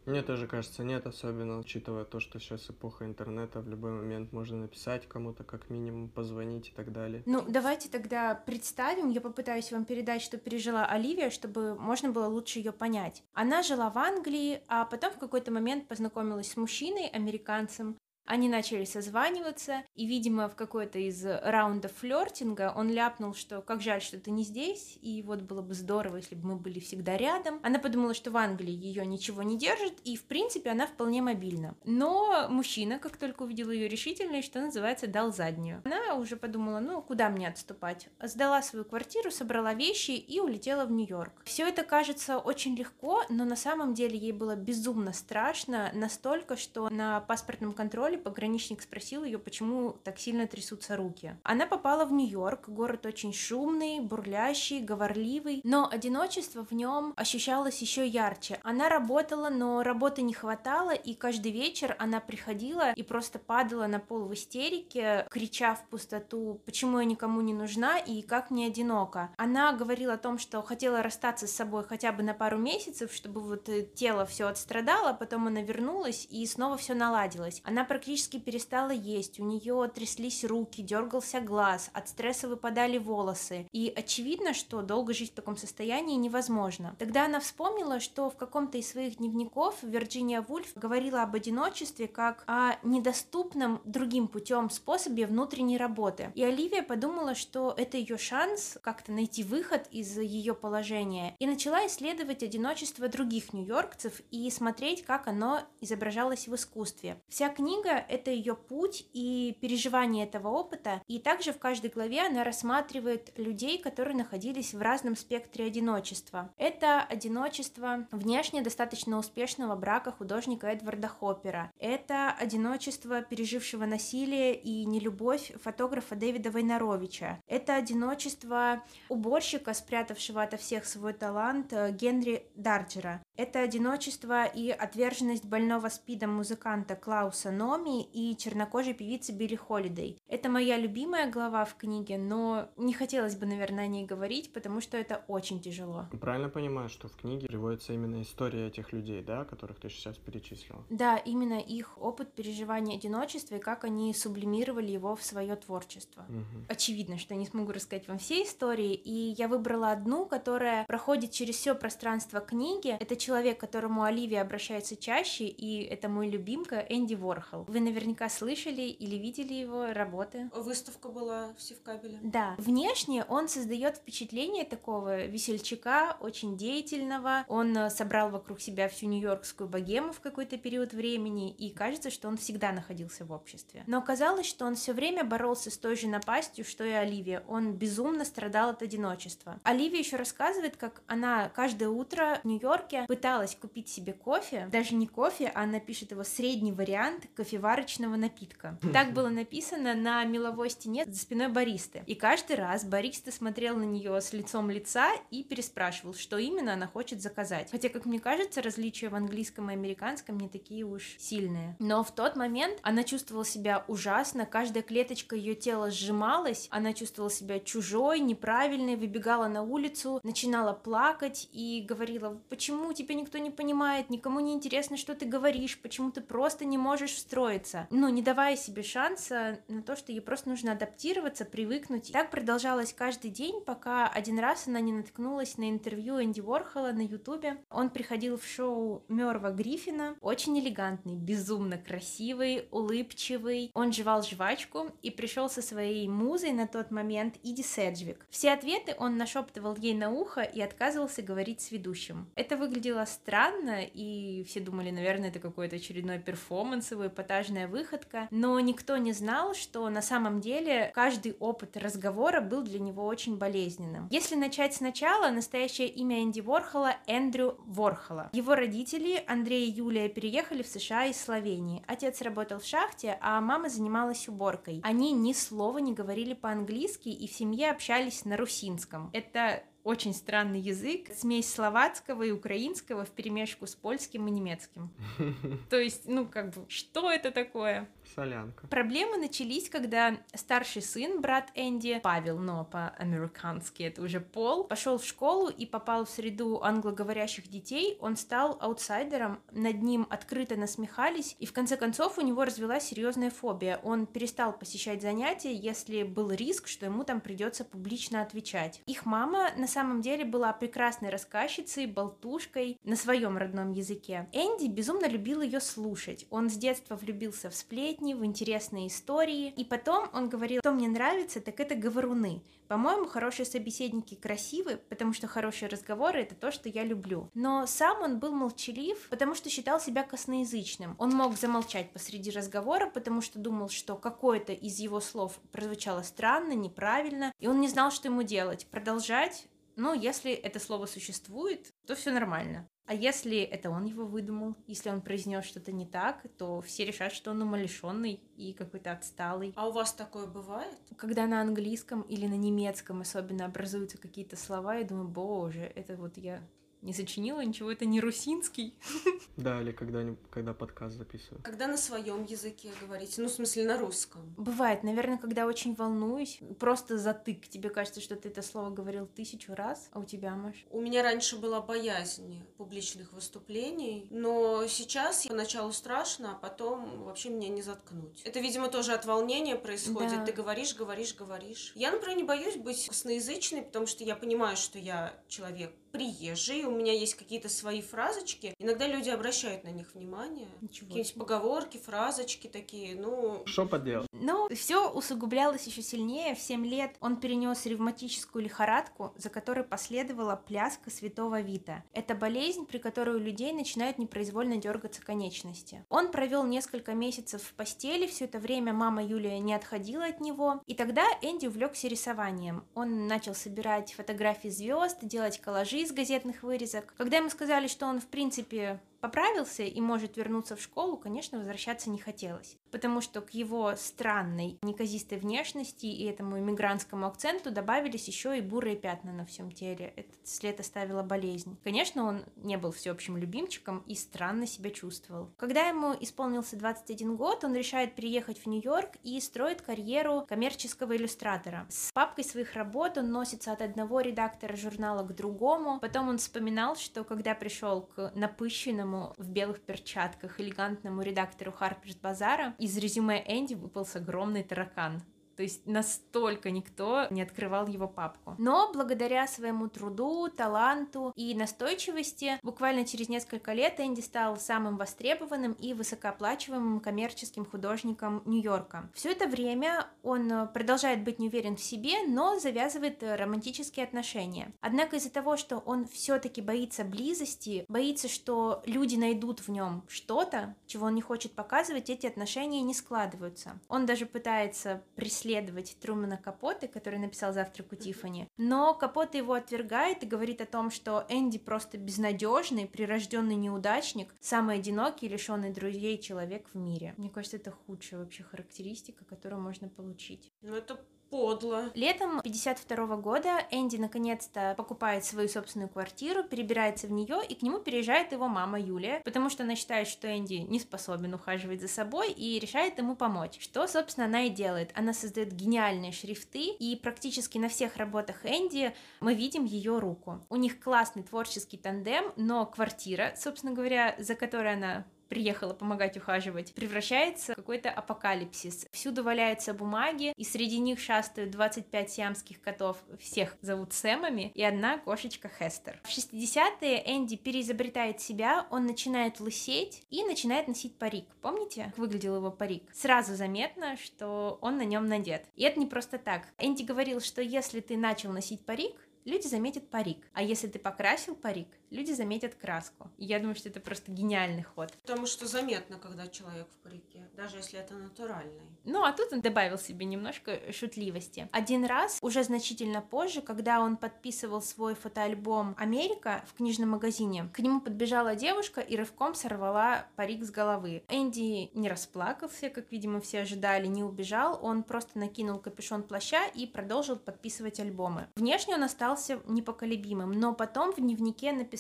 [0.06, 4.58] Мне тоже кажется, нет, особенно учитывая то, что сейчас эпоха интернета, в любой момент можно
[4.58, 7.22] написать кому-то, как минимум, позвонить и так далее.
[7.28, 12.58] Ну, давайте тогда представим, я попытаюсь вам передать, что пережила Оливия, чтобы можно было лучше
[12.58, 13.24] ее понять.
[13.34, 17.96] Она жила в Англии, а потом в какой-то момент познакомилась с мужчиной, американцем,
[18.30, 24.02] они начали созваниваться, и, видимо, в какой-то из раундов флертинга он ляпнул, что как жаль,
[24.02, 27.60] что ты не здесь, и вот было бы здорово, если бы мы были всегда рядом.
[27.64, 31.76] Она подумала, что в Англии ее ничего не держит, и, в принципе, она вполне мобильна.
[31.86, 35.82] Но мужчина, как только увидел ее решительной, что называется, дал заднюю.
[35.84, 38.10] Она уже подумала, ну, куда мне отступать?
[38.22, 41.42] Сдала свою квартиру, собрала вещи и улетела в Нью-Йорк.
[41.46, 46.90] Все это кажется очень легко, но на самом деле ей было безумно страшно, настолько, что
[46.90, 51.36] на паспортном контроле пограничник спросил ее, почему так сильно трясутся руки.
[51.44, 58.06] Она попала в Нью-Йорк, город очень шумный, бурлящий, говорливый, но одиночество в нем ощущалось еще
[58.08, 58.60] ярче.
[58.64, 64.00] Она работала, но работы не хватало, и каждый вечер она приходила и просто падала на
[64.00, 69.32] пол в истерике, крича в пустоту, почему я никому не нужна и как мне одиноко.
[69.38, 73.42] Она говорила о том, что хотела расстаться с собой хотя бы на пару месяцев, чтобы
[73.42, 77.62] вот э, тело все отстрадало, потом она вернулась и снова все наладилось.
[77.64, 83.68] Она практически практически перестала есть, у нее тряслись руки, дергался глаз, от стресса выпадали волосы.
[83.72, 86.96] И очевидно, что долго жить в таком состоянии невозможно.
[86.98, 92.44] Тогда она вспомнила, что в каком-то из своих дневников Вирджиния Вульф говорила об одиночестве как
[92.48, 96.32] о недоступном другим путем способе внутренней работы.
[96.34, 101.86] И Оливия подумала, что это ее шанс как-то найти выход из ее положения, и начала
[101.86, 107.22] исследовать одиночество других нью-йоркцев и смотреть, как оно изображалось в искусстве.
[107.28, 111.02] Вся книга это ее путь и переживание этого опыта.
[111.08, 116.54] И также в каждой главе она рассматривает людей, которые находились в разном спектре одиночества.
[116.58, 121.72] Это одиночество внешне достаточно успешного брака художника Эдварда Хоппера.
[121.80, 127.40] Это одиночество пережившего насилие и нелюбовь фотографа Дэвида Войнаровича.
[127.48, 133.22] Это одиночество уборщика, спрятавшего ото всех свой талант э, Генри Дарджера.
[133.36, 140.22] Это одиночество и отверженность больного спидом музыканта Клауса Номи и чернокожей певицы Билли Холидей.
[140.28, 144.82] Это моя любимая глава в книге, но не хотелось бы, наверное, о ней говорить, потому
[144.82, 146.08] что это очень тяжело.
[146.20, 150.84] Правильно понимаю, что в книге приводится именно история этих людей, да, которых ты сейчас перечислила?
[150.90, 156.26] Да, именно их опыт переживания одиночества и как они сублимировали его в свое творчество.
[156.28, 156.66] Угу.
[156.68, 161.32] Очевидно, что я не смогу рассказать вам все истории, и я выбрала одну, которая проходит
[161.32, 162.98] через все пространство книги.
[163.00, 167.69] Это человек, к которому Оливия обращается чаще, и это мой любимка Энди Ворхол.
[167.70, 170.50] Вы наверняка слышали или видели его работы.
[170.56, 172.18] Выставка была в Севкабеле.
[172.24, 172.56] Да.
[172.58, 177.46] Внешне он создает впечатление такого весельчака, очень деятельного.
[177.48, 182.28] Он э, собрал вокруг себя всю нью-йоркскую богему в какой-то период времени, и кажется, что
[182.28, 183.84] он всегда находился в обществе.
[183.86, 187.44] Но оказалось, что он все время боролся с той же напастью, что и Оливия.
[187.48, 189.60] Он безумно страдал от одиночества.
[189.62, 195.06] Оливия еще рассказывает, как она каждое утро в Нью-Йорке пыталась купить себе кофе, даже не
[195.06, 198.78] кофе, а она пишет его средний вариант, кофе кофеварочного напитка.
[198.94, 202.04] Так было написано на меловой стене за спиной баристы.
[202.08, 206.88] И каждый раз бариста смотрел на нее с лицом лица и переспрашивал, что именно она
[206.88, 207.70] хочет заказать.
[207.72, 211.76] Хотя, как мне кажется, различия в английском и американском не такие уж сильные.
[211.80, 217.32] Но в тот момент она чувствовала себя ужасно, каждая клеточка ее тела сжималась, она чувствовала
[217.32, 224.10] себя чужой, неправильной, выбегала на улицу, начинала плакать и говорила, почему тебя никто не понимает,
[224.10, 227.20] никому не интересно, что ты говоришь, почему ты просто не можешь
[227.50, 227.88] встроиться.
[227.90, 232.12] Ну, не давая себе шанса на то, что ей просто нужно адаптироваться, привыкнуть.
[232.12, 237.02] Так продолжалось каждый день, пока один раз она не наткнулась на интервью Энди Уорхола на
[237.02, 237.58] Ютубе.
[237.70, 243.72] Он приходил в шоу Мерва Гриффина, очень элегантный, безумно красивый, улыбчивый.
[243.74, 248.26] Он жевал жвачку и пришел со своей музой на тот момент Иди Седжвик.
[248.30, 252.30] Все ответы он нашептывал ей на ухо и отказывался говорить с ведущим.
[252.36, 258.60] Это выглядело странно, и все думали, наверное, это какой-то очередной перформанс, его эпатажная выходка, но
[258.60, 264.08] никто не знал, что на самом деле каждый опыт разговора был для него очень болезненным.
[264.12, 268.30] Если начать сначала, настоящее имя Энди Ворхола— Эндрю Ворхола.
[268.34, 271.84] Его родители, Андрей и Юлия, переехали в США из Словении.
[271.88, 274.82] Отец работал в шахте, а мама занималась уборкой.
[274.84, 279.10] Они ни слова не говорили по-английски и в семье общались на русинском.
[279.14, 284.92] Это очень странный язык, смесь словацкого и украинского в перемешку с польским и немецким.
[285.70, 287.88] То есть, ну, как бы, что это такое?
[288.16, 288.68] Солянка.
[288.68, 295.06] Проблемы начались, когда старший сын, брат Энди, Павел, но по-американски это уже Пол, пошел в
[295.06, 297.98] школу и попал в среду англоговорящих детей.
[298.02, 303.30] Он стал аутсайдером, над ним открыто насмехались, и в конце концов у него развилась серьезная
[303.30, 303.80] фобия.
[303.84, 308.82] Он перестал посещать занятия, если был риск, что ему там придется публично отвечать.
[308.86, 314.28] Их мама на самом деле была прекрасной рассказчицей, болтушкой на своем родном языке.
[314.34, 316.26] Энди безумно любил ее слушать.
[316.30, 319.54] Он с детства влюбился в сплетни, в интересные истории.
[319.56, 322.42] И потом он говорил, что мне нравится, так это говоруны.
[322.70, 327.28] По-моему, хорошие собеседники красивы, потому что хорошие разговоры— это то, что я люблю.
[327.34, 330.96] Но сам он был молчалив, потому что считал себя косноязычным.
[331.00, 336.54] Он мог замолчать посреди разговора, потому что думал, что какое-то из его слов прозвучало странно,
[336.54, 338.68] неправильно, и он не знал, что ему делать.
[338.68, 339.48] Продолжать
[339.80, 342.70] но если это слово существует, то все нормально.
[342.86, 347.14] А если это он его выдумал, если он произнес что-то не так, то все решат,
[347.14, 349.54] что он умалишенный и какой-то отсталый.
[349.56, 350.76] А у вас такое бывает?
[350.98, 356.18] Когда на английском или на немецком особенно образуются какие-то слова, я думаю, боже, это вот
[356.18, 356.42] я
[356.82, 358.74] не сочинила ничего, это не русинский.
[359.38, 361.42] Да, или когда, когда подкаст записываю.
[361.44, 364.22] Когда на своем языке говорите, ну, в смысле, на русском.
[364.36, 367.48] Бывает, наверное, когда очень волнуюсь, просто затык.
[367.48, 370.66] Тебе кажется, что ты это слово говорил тысячу раз, а у тебя, Маш?
[370.72, 377.48] У меня раньше была боязнь публичных выступлений, но сейчас поначалу страшно, а потом вообще меня
[377.48, 378.22] не заткнуть.
[378.26, 380.20] Это, видимо, тоже от волнения происходит.
[380.20, 380.26] Да.
[380.26, 381.72] Ты говоришь, говоришь, говоришь.
[381.76, 386.76] Я, например, не боюсь быть косноязычной, потому что я понимаю, что я человек приезжий, у
[386.76, 388.54] меня есть какие-то свои фразочки.
[388.60, 390.48] Иногда люди обращают на них внимание.
[390.62, 393.44] Какие-нибудь поговорки, фразочки такие, ну...
[393.46, 394.08] Что поделать?
[394.14, 396.36] Но все усугублялось еще сильнее.
[396.36, 401.84] В 7 лет он перенес ревматическую лихорадку, за которой последовала пляска святого Вита.
[401.94, 405.86] Это болезнь, при которой у людей начинают непроизвольно дергаться конечности.
[405.90, 410.62] Он провел несколько месяцев в постели, все это время мама Юлия не отходила от него,
[410.68, 412.64] и тогда Энди увлекся рисованием.
[412.76, 416.59] Он начал собирать фотографии звезд, делать коллажи из газетных вырезок.
[416.98, 421.90] Когда ему сказали, что он, в принципе, поправился и может вернуться в школу, конечно, возвращаться
[421.90, 428.38] не хотелось потому что к его странной, неказистой внешности и этому иммигрантскому акценту добавились еще
[428.38, 429.94] и бурые пятна на всем теле.
[429.96, 431.58] Этот след оставила болезнь.
[431.64, 435.32] Конечно, он не был всеобщим любимчиком и странно себя чувствовал.
[435.38, 441.66] Когда ему исполнился 21 год, он решает переехать в Нью-Йорк и строит карьеру коммерческого иллюстратора.
[441.70, 445.80] С папкой своих работ он носится от одного редактора журнала к другому.
[445.80, 452.54] Потом он вспоминал, что когда пришел к напыщенному в белых перчатках элегантному редактору Harper's Bazaar,
[452.58, 455.02] из резюме Энди выпался огромный таракан.
[455.40, 458.36] То есть настолько никто не открывал его папку.
[458.38, 465.54] Но благодаря своему труду, таланту и настойчивости, буквально через несколько лет Энди стал самым востребованным
[465.54, 468.90] и высокооплачиваемым коммерческим художником Нью-Йорка.
[468.94, 474.52] Все это время он продолжает быть неуверен в себе, но завязывает романтические отношения.
[474.60, 480.58] Однако из-за того, что он все-таки боится близости, боится, что люди найдут в нем что-то,
[480.68, 483.58] чего он не хочет показывать, эти отношения не складываются.
[483.70, 489.34] Он даже пытается преследовать преследовать Трумана Капоты, который написал «Завтрак у Тиффани», но Капота его
[489.34, 496.00] отвергает и говорит о том, что Энди просто безнадежный, прирожденный неудачник, самый одинокий, лишенный друзей
[496.00, 496.96] человек в мире.
[496.98, 500.32] Мне кажется, это худшая вообще характеристика, которую можно получить.
[500.42, 501.72] Ну, это подло.
[501.74, 507.60] Летом 52 года Энди наконец-то покупает свою собственную квартиру, перебирается в нее, и к нему
[507.60, 512.12] переезжает его мама Юлия, потому что она считает, что Энди не способен ухаживать за собой
[512.12, 513.38] и решает ему помочь.
[513.40, 514.72] Что, собственно, она и делает.
[514.76, 520.26] Она создает гениальные шрифты, и практически на всех работах Энди мы видим ее руку.
[520.30, 526.54] У них классный творческий тандем, но квартира, собственно говоря, за которой она приехала помогать ухаживать,
[526.54, 528.68] превращается в какой-то апокалипсис.
[528.72, 534.78] Всюду валяются бумаги, и среди них шастают 25 сиамских котов, всех зовут Сэмами, и одна
[534.78, 535.82] кошечка Хестер.
[535.84, 541.06] В 60-е Энди переизобретает себя, он начинает лысеть и начинает носить парик.
[541.22, 542.64] Помните, как выглядел его парик?
[542.74, 545.26] Сразу заметно, что он на нем надет.
[545.36, 546.28] И это не просто так.
[546.38, 550.08] Энди говорил, что если ты начал носить парик, люди заметят парик.
[550.14, 552.90] А если ты покрасил парик, люди заметят краску.
[552.98, 554.72] И я думаю, что это просто гениальный ход.
[554.82, 558.50] Потому что заметно, когда человек в парике, даже если это натуральный.
[558.64, 561.30] Ну, а тут он добавил себе немножко шутливости.
[561.32, 567.40] Один раз, уже значительно позже, когда он подписывал свой фотоальбом «Америка» в книжном магазине, к
[567.40, 570.84] нему подбежала девушка и рывком сорвала парик с головы.
[570.90, 576.48] Энди не расплакался, как, видимо, все ожидали, не убежал, он просто накинул капюшон плаща и
[576.48, 578.08] продолжил подписывать альбомы.
[578.16, 581.59] Внешне он остался непоколебимым, но потом в дневнике написал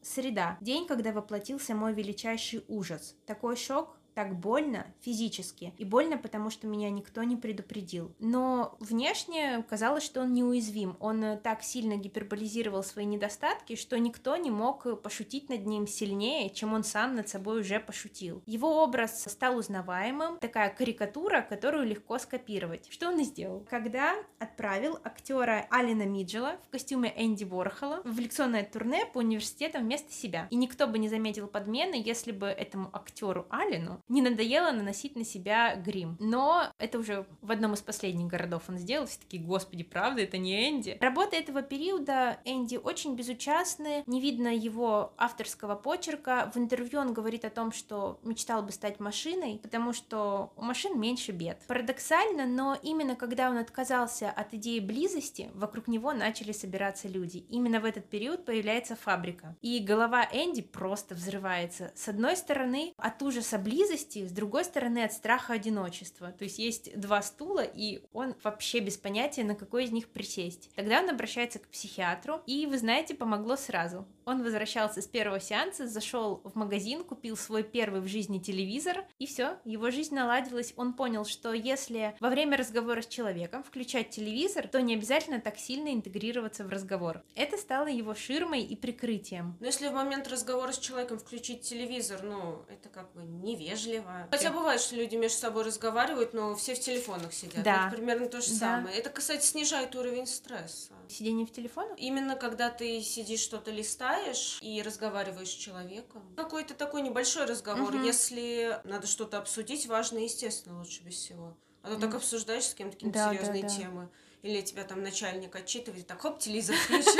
[0.00, 3.16] «Среда, день, когда воплотился мой величайший ужас.
[3.26, 5.72] Такой шок, так больно физически.
[5.78, 8.14] И больно, потому что меня никто не предупредил.
[8.18, 10.96] Но внешне казалось, что он неуязвим.
[11.00, 16.50] Он э, так сильно гиперболизировал свои недостатки, что никто не мог пошутить над ним сильнее,
[16.50, 18.42] чем он сам над собой уже пошутил.
[18.46, 22.88] Его образ стал узнаваемым, такая карикатура, которую легко скопировать.
[22.90, 23.66] Что он и сделал.
[23.68, 30.12] Когда отправил актера Алина Миджела в костюме Энди Ворхола в лекционное турне по университетам вместо
[30.12, 30.46] себя.
[30.50, 35.24] И никто бы не заметил подмены, если бы этому актеру Алину не надоело наносить на
[35.24, 36.16] себя грим.
[36.20, 39.06] Но это уже в одном из последних городов он сделал.
[39.06, 40.98] Все такие, господи, правда, это не Энди.
[41.00, 46.50] Работы этого периода Энди очень безучастны, не видно его авторского почерка.
[46.54, 51.00] В интервью он говорит о том, что мечтал бы стать машиной, потому что у машин
[51.00, 51.62] меньше бед.
[51.66, 57.46] Парадоксально, но именно когда он отказался от идеи близости, вокруг него начали собираться люди.
[57.48, 59.56] Именно в этот период появляется фабрика.
[59.62, 61.92] И голова Энди просто взрывается.
[61.94, 66.32] С одной стороны, от ужаса близости близости, с другой стороны от страха одиночества.
[66.32, 70.70] То есть есть два стула, и он вообще без понятия, на какой из них присесть.
[70.74, 74.06] Тогда он обращается к психиатру, и, вы знаете, помогло сразу.
[74.24, 79.26] Он возвращался с первого сеанса, зашел в магазин, купил свой первый в жизни телевизор, и
[79.26, 80.72] все, его жизнь наладилась.
[80.76, 85.58] Он понял, что если во время разговора с человеком включать телевизор, то не обязательно так
[85.58, 87.22] сильно интегрироваться в разговор.
[87.34, 89.56] Это стало его ширмой и прикрытием.
[89.60, 94.28] Но если в момент разговора с человеком включить телевизор, ну, это как бы невежливо.
[94.30, 97.62] Хотя бывает, что люди между собой разговаривают, но все в телефонах сидят.
[97.64, 97.86] Да.
[97.88, 98.56] Это примерно то же Да.
[98.56, 98.96] самое.
[98.96, 100.92] Это, кстати, снижает уровень стресса.
[101.12, 101.90] Сидение в телефоне?
[101.98, 106.22] Именно когда ты сидишь, что-то листаешь и разговариваешь с человеком.
[106.36, 107.92] Какой-то такой небольшой разговор.
[107.92, 108.02] Мгм.
[108.04, 111.54] Если надо что-то обсудить важное, естественно, лучше без всего.
[111.82, 113.68] А то так обсуждаешь с кем-то какие-то Да, да, серьезные да.
[113.68, 114.08] темы.
[114.42, 117.12] Или тебя там начальник отчитывает, так хоп, телевизор включил.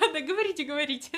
[0.00, 1.10] Да, говорите, говорите.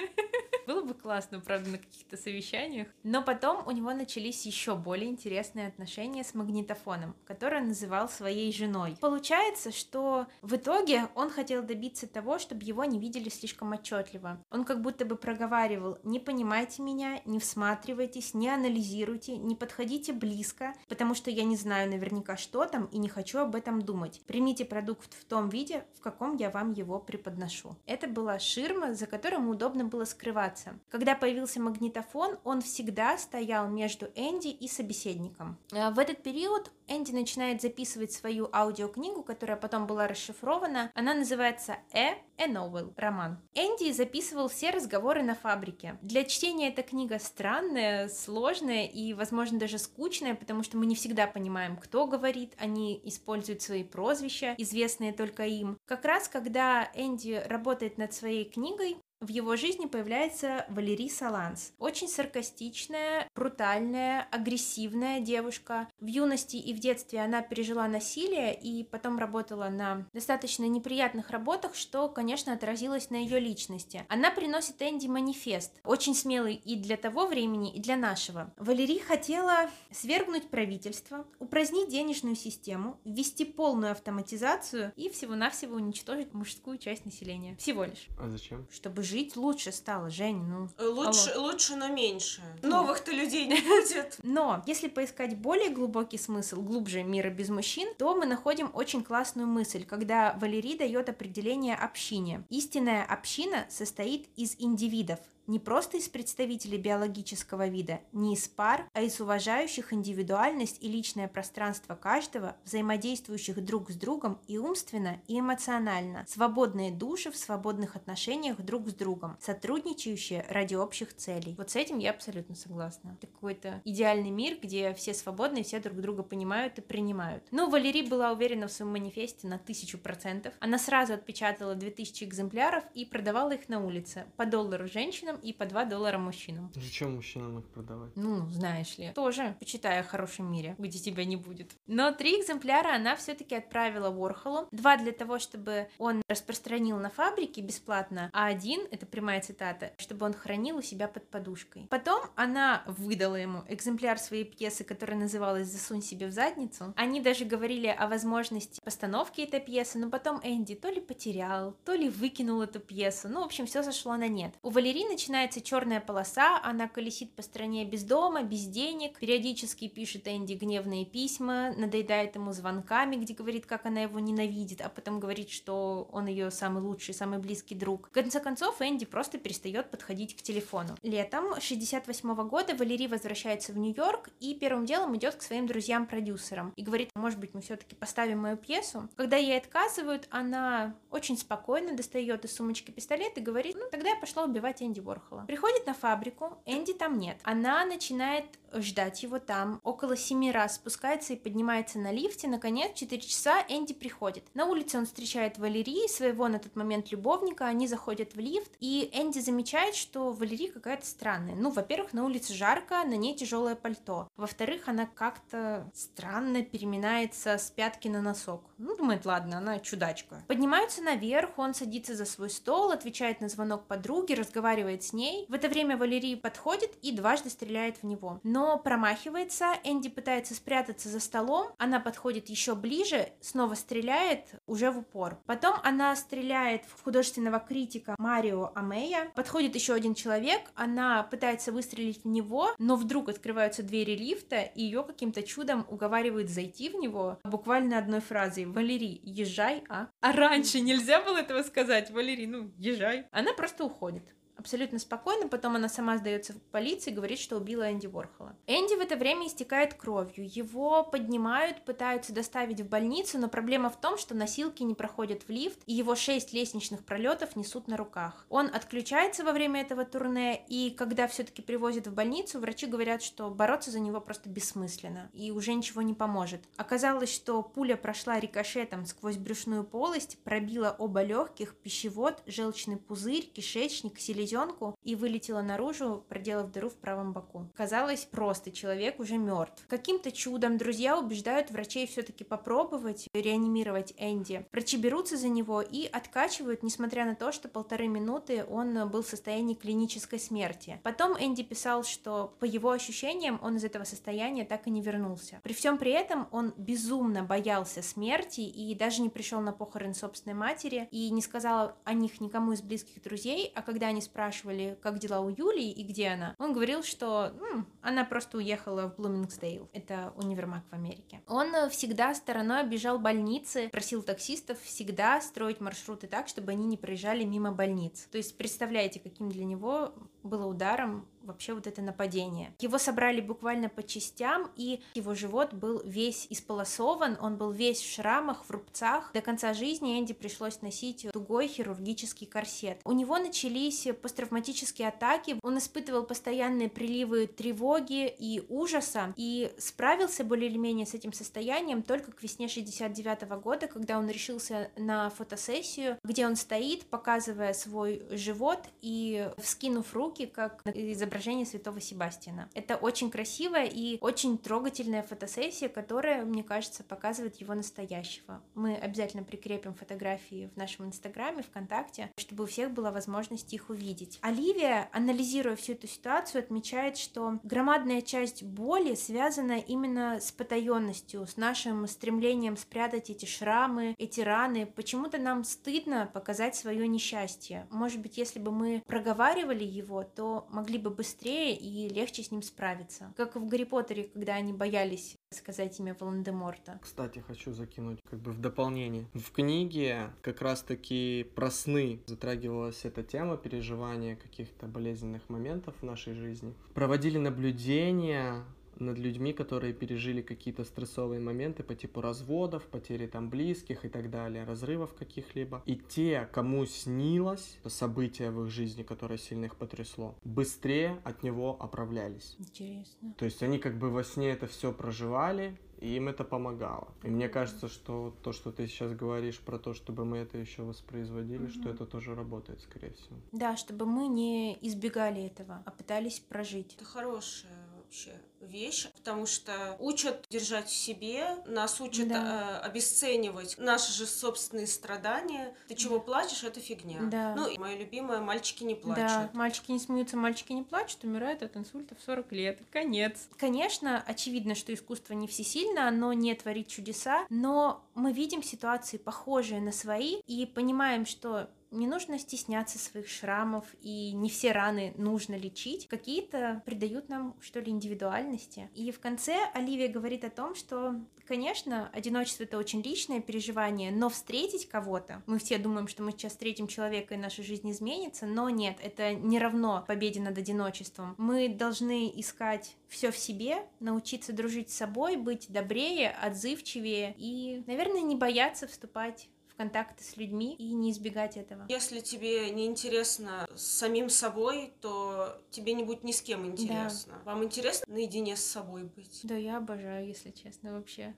[0.66, 2.88] Было бы классно, правда, на каких-то совещаниях.
[3.05, 8.52] Но потом у него начались еще более интересные отношения с магнитофоном, который он называл своей
[8.52, 8.96] женой.
[9.00, 14.42] Получается, что в итоге он хотел добиться того, чтобы его не видели слишком отчетливо.
[14.50, 20.74] Он как будто бы проговаривал, не понимайте меня, не всматривайтесь, не анализируйте, не подходите близко,
[20.88, 24.20] потому что я не знаю наверняка, что там, и не хочу об этом думать.
[24.26, 27.76] Примите продукт в том виде, в каком я вам его преподношу.
[27.87, 30.55] Это была ширма, за которой ему удобно было скрываться.
[30.90, 35.58] Когда появился магнитофон, он всегда стоял между Энди и собеседником.
[35.72, 40.90] Э, В этот период Энди начинает записывать свою аудиокнигу, которая потом была расшифрована.
[40.94, 42.14] Она называется «Э.
[42.38, 43.38] A Novel»— роман.
[43.54, 45.98] Энди записывал все разговоры на фабрике.
[46.02, 51.26] Для чтения эта книга странная, сложная и, возможно, даже скучная, потому что мы не всегда
[51.26, 52.52] понимаем, кто говорит.
[52.58, 55.78] Они используют свои прозвища, известные только им.
[55.86, 61.72] Как раз, когда Энди работает над своей книгой, в его жизни появляется Валерий Саланс.
[61.79, 65.88] Очень саркастичная, брутальная, агрессивная девушка.
[66.00, 71.74] В юности и в детстве она пережила насилие и потом работала на достаточно неприятных работах,
[71.74, 74.05] что, конечно, отразилось на ее личности.
[74.09, 78.52] Она приносит Энди манифест, очень смелый и для того времени, и для нашего.
[78.59, 87.07] Валерий хотела свергнуть правительство, упразднить денежную систему, ввести полную автоматизацию и всего-навсего уничтожить мужскую часть
[87.07, 87.57] населения.
[87.57, 88.09] Всего лишь.
[88.18, 88.66] А зачем?
[88.70, 90.68] Чтобы жить лучше стало, Жень, ну...
[90.79, 91.46] Лучше, алло.
[91.46, 92.42] лучше, но меньше.
[92.62, 94.18] Новых-то людей не будет.
[94.22, 99.49] Но если поискать более глубокий смысл, глубже мира без мужчин, то мы находим очень классную
[99.49, 102.45] мысль, когда Валерий дает определение общине.
[102.51, 109.03] Истинная община состоит из индивидов, не просто из представителей биологического вида, не из пар, а
[109.03, 116.24] из уважающих индивидуальность и личное пространство каждого, взаимодействующих друг с другом и умственно, и эмоционально,
[116.28, 121.55] свободные души в свободных отношениях друг с другом, сотрудничающие ради общих целей.
[121.57, 123.16] Вот с этим я абсолютно согласна.
[123.18, 127.44] Это какой-то идеальный мир, где все свободны, все друг друга понимают и принимают.
[127.51, 130.55] Ну, Валерий была уверена в своем манифесте на тысячу процентов.
[130.61, 135.66] Она сразу отпечатала 2000 экземпляров и продавала их на улице по доллару женщинам и по
[135.66, 136.72] 2 доллара мужчинам.
[136.74, 138.12] Зачем мужчинам их продавать?
[138.16, 141.72] Ну, знаешь ли, тоже почитай о хорошем мире, где тебя не будет.
[141.87, 144.68] Но три экземпляра она все-таки отправила Ворхолу.
[144.72, 150.26] Два для того, чтобы он распространил на фабрике бесплатно, а один, это прямая цитата, чтобы
[150.26, 151.87] он хранил у себя под подушкой.
[151.91, 156.93] Потом она выдала ему экземпляр своей пьесы, которая называлась «Засунь себе в задницу».
[156.97, 161.95] Они даже говорили о возможности постановки этой пьесы, но потом Энди то ли потерял, то
[161.95, 163.28] ли выкинул эту пьесу.
[163.28, 164.55] Ну, в общем, все сошло на нет.
[164.62, 170.29] У Валерии начинается черная полоса, она колесит по стране без дома, без денег, периодически пишет
[170.29, 175.51] Энди гневные письма, надоедает ему звонками, где говорит, как она его ненавидит, а потом говорит,
[175.51, 178.07] что он ее самый лучший, самый близкий друг.
[178.07, 180.95] В конце концов, Энди просто перестает подходить к телефону.
[181.03, 186.83] Летом 68 года Валерий возвращается в Нью-Йорк и первым делом идет к своим друзьям-продюсерам и
[186.83, 189.09] говорит, может быть, мы все-таки поставим мою пьесу.
[189.16, 194.16] Когда ей отказывают, она очень спокойно достает из сумочки пистолет и говорит, ну, тогда я
[194.16, 195.44] пошла убивать Энди Ворхола.
[195.46, 197.38] Приходит на фабрику, Энди там нет.
[197.42, 198.44] Она начинает
[198.74, 199.80] ждать его там.
[199.82, 202.48] Около семи раз спускается и поднимается на лифте.
[202.48, 204.44] Наконец, в 4 часа Энди приходит.
[204.54, 207.66] На улице он встречает Валерии, своего на тот момент любовника.
[207.66, 211.54] Они заходят в лифт, и Энди замечает, что Валерия какая-то странная.
[211.54, 214.28] Ну, во-первых, на улице жарко, на ней тяжелое пальто.
[214.36, 218.62] Во-вторых, она как-то странно переминается с пятки на носок.
[218.78, 220.42] Ну, думает, ладно, она чудачка.
[220.48, 225.46] Поднимаются наверх, он садится за свой стол, отвечает на звонок подруги, разговаривает с ней.
[225.48, 228.40] В это время Валерий подходит и дважды стреляет в него.
[228.42, 234.98] Но промахивается, Энди пытается спрятаться за столом, она подходит еще ближе, снова стреляет уже в
[234.98, 235.38] упор.
[235.46, 239.30] Потом она стреляет в художественного критика Марио Амея.
[239.34, 244.82] Подходит еще один человек, она пытается выстрелить в него, но вдруг открываются двери лифта, и
[244.82, 250.80] ее каким-то чудом уговаривают зайти в него буквально одной фразой «Валерий, езжай, а?» А раньше
[250.80, 253.26] нельзя было этого сказать, Валерий, ну, езжай.
[253.30, 257.90] Она просто уходит абсолютно спокойно, потом она сама сдается в полиции и говорит, что убила
[257.90, 258.57] Энди Ворхола.
[258.66, 264.00] Энди в это время истекает кровью, его поднимают, пытаются доставить в больницу, но проблема в
[264.00, 268.46] том, что носилки не проходят в лифт, и его шесть лестничных пролетов несут на руках.
[268.48, 273.50] Он отключается во время этого турне, и когда все-таки привозят в больницу, врачи говорят, что
[273.50, 276.62] бороться за него просто бессмысленно, и уже ничего не поможет.
[276.76, 284.18] Оказалось, что пуля прошла рикошетом сквозь брюшную полость, пробила оба легких, пищевод, желчный пузырь, кишечник,
[284.18, 287.66] селезенку, селезенку и вылетела наружу, проделав дыру в правом боку.
[287.74, 289.84] Казалось, просто человек уже мертв.
[289.88, 294.66] Каким-то чудом друзья убеждают врачей все-таки попробовать реанимировать Энди.
[294.72, 299.26] Врачи берутся за него и откачивают, несмотря на то, что полторы минуты он был в
[299.26, 301.01] состоянии клинической смерти.
[301.03, 305.61] Потом Энди писал, что по его ощущениям он из этого состояния так и не вернулся.
[305.62, 310.55] При всем при этом он безумно боялся смерти и даже не пришел на похороны собственной
[310.55, 314.99] матери и не сказал о них никому из близких друзей, а когда они спрашивали, спрашивали,
[315.03, 319.16] как дела у Юлии и где она, он говорил, что м, она просто уехала в
[319.16, 319.89] Блумингсдейл.
[319.95, 321.41] Это универмаг в Америке.
[321.47, 326.99] Он э, всегда стороной обижал больницы, просил таксистов всегда строить маршруты так, чтобы они не
[326.99, 328.28] проезжали мимо больниц.
[328.30, 330.12] То есть представляете, каким для него
[330.47, 332.74] было ударом вообще вот это нападение.
[332.80, 338.12] Его собрали буквально по частям, и его живот был весь исполосован, он был весь в
[338.12, 339.30] шрамах, в рубцах.
[339.32, 343.01] До конца жизни Энди пришлось носить тугой хирургический корсет.
[343.05, 350.68] У него начались посттравматические атаки, он испытывал постоянные приливы тревоги и ужаса, и справился более
[350.68, 355.30] или менее с этим состоянием только к весне 69 -го года, когда он решился на
[355.30, 362.68] фотосессию, где он стоит, показывая свой живот и вскинув руки, как изображение изображение святого Себастьяна.
[362.74, 368.62] Это очень красивая и очень трогательная фотосессия, которая, мне кажется, показывает его настоящего.
[368.74, 374.39] Мы обязательно прикрепим фотографии в нашем инстаграме, ВКонтакте, чтобы у всех была возможность их увидеть.
[374.43, 381.57] Оливия, анализируя всю эту ситуацию, отмечает, что громадная часть боли связана именно с потаенностью, с
[381.57, 384.87] нашим стремлением спрятать эти шрамы, эти раны.
[384.87, 387.87] Почему-то нам стыдно показать свое несчастье.
[387.91, 392.62] Может быть, если бы мы проговаривали его, то могли бы быстрее и легче с ним
[392.62, 393.33] справиться.
[393.37, 396.99] Как в Гарри Поттере, когда они боялись сказать имя Волан-де-Морта.
[397.03, 399.27] Кстати, хочу закинуть как бы в дополнение.
[399.35, 406.35] В книге как раз-таки про сны затрагивалась эта тема переживания каких-то болезненных моментов в нашей
[406.35, 406.74] жизни.
[406.95, 408.64] Проводили наблюдения
[408.99, 414.30] над людьми, которые пережили какие-то стрессовые моменты по типу разводов, потери там близких и так
[414.30, 415.82] далее, разрывов каких-либо.
[415.86, 421.76] И те, кому снилось событие в их жизни, которое сильно их потрясло, быстрее от него
[421.80, 422.57] оправлялись.
[422.59, 423.34] Интересно.
[423.38, 427.09] То есть они как бы во сне это все проживали, и им это помогало.
[427.22, 430.82] И мне кажется, что то, что ты сейчас говоришь про то, чтобы мы это еще
[430.82, 431.80] воспроизводили, mm-hmm.
[431.80, 433.36] что это тоже работает, скорее всего.
[433.53, 436.94] Да, чтобы мы не избегали этого, а пытались прожить.
[436.94, 437.72] Это хорошее
[438.07, 442.80] вообще вещь, потому что учат держать в себе, нас учат да.
[442.82, 445.74] э, обесценивать наши же собственные страдания.
[445.88, 447.20] Ты чего плачешь, это фигня.
[447.22, 447.54] Да.
[447.54, 449.26] Ну, и моя любимая, мальчики не плачут.
[449.26, 452.78] Да, мальчики не смеются, мальчики не плачут, умирают от инсульта в 40 лет.
[452.90, 453.48] Конец.
[453.57, 459.80] Конечно, очевидно, что искусство не всесильно, оно не творит чудеса, но мы видим ситуации, похожие
[459.80, 465.55] на свои, и понимаем, что не нужно стесняться своих шрамов, и не все раны нужно
[465.55, 466.09] лечить.
[466.09, 468.91] Какие-то придают нам, что ли, индивидуальности.
[468.95, 471.14] И в конце Оливия говорит о том, что,
[471.47, 476.53] конечно, одиночество— это очень личное переживание, но встретить кого-то, мы все думаем, что мы сейчас
[476.53, 481.34] встретим человека, и наша жизнь изменится, но нет, это не равно победе над одиночеством.
[481.39, 488.22] Мы должны искать все в себе, научиться дружить с собой, быть добрее, отзывчивее и, наверное,
[488.22, 491.85] не бояться вступать контакты с людьми и не избегать этого.
[491.89, 497.35] Если тебе не интересно с самим собой, то тебе не будет ни с кем интересно.
[497.45, 497.53] Да.
[497.53, 499.41] Вам интересно наедине с собой быть?
[499.45, 501.35] Да, я обожаю, если честно, вообще.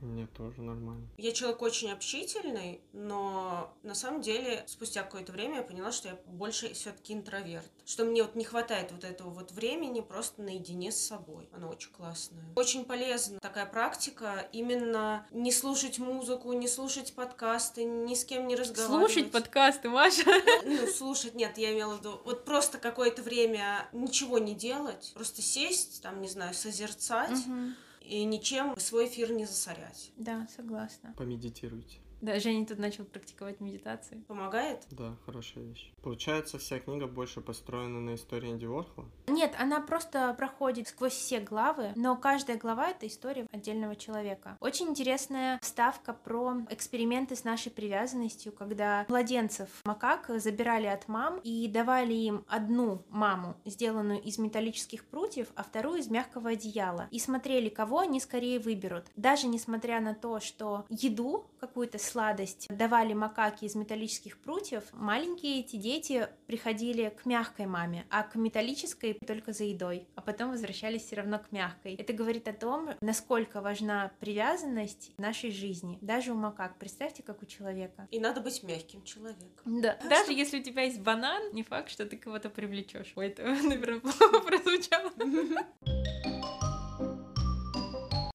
[0.00, 1.06] Мне тоже нормально.
[1.18, 6.18] Я человек очень общительный, но на самом деле спустя какое-то время я поняла, что я
[6.26, 7.70] больше все-таки интроверт.
[7.84, 11.48] Что мне вот не хватает вот этого вот времени просто наедине с собой.
[11.52, 12.44] Она очень классная.
[12.56, 18.56] Очень полезна такая практика именно не слушать музыку, не слушать подкасты, ни с кем не
[18.56, 19.12] разговаривать.
[19.12, 20.24] Слушать подкасты, Маша?
[20.64, 25.42] Ну, слушать, нет, я имела в виду, вот просто какое-то время ничего не делать, просто
[25.42, 27.46] сесть, там, не знаю, созерцать.
[27.46, 30.12] Угу и ничем свой эфир не засорять.
[30.16, 31.14] Да, согласна.
[31.16, 32.00] Помедитируйте.
[32.20, 34.22] Да, Женя тут начал практиковать медитации.
[34.28, 34.86] Помогает?
[34.90, 35.92] Да, хорошая вещь.
[36.02, 39.08] Получается, вся книга больше построена на истории Энди Уорхола?
[39.28, 44.56] Нет, она просто проходит сквозь все главы, но каждая глава— это история отдельного человека.
[44.60, 51.68] Очень интересная вставка про эксперименты с нашей привязанностью, когда младенцев макак забирали от мам и
[51.68, 57.68] давали им одну маму, сделанную из металлических прутьев, а вторую из мягкого одеяла, и смотрели,
[57.68, 59.06] кого они скорее выберут.
[59.16, 65.76] Даже несмотря на то, что еду какую-то сладость давали макаки из металлических прутьев, маленькие эти
[65.76, 71.16] дети приходили к мягкой маме, а к металлической только за едой, а потом возвращались все
[71.16, 71.94] равно к мягкой.
[71.94, 76.78] Это говорит о том, насколько важна привязанность в нашей жизни, даже у макак.
[76.78, 78.08] Представьте, как у человека.
[78.10, 79.80] И надо быть мягким человеком.
[79.80, 79.98] Да.
[80.02, 80.32] А даже что...
[80.32, 83.12] если у тебя есть банан, не факт, что ты кого-то привлечешь.
[83.16, 85.12] Ой, это, наверное, плохо прозвучало.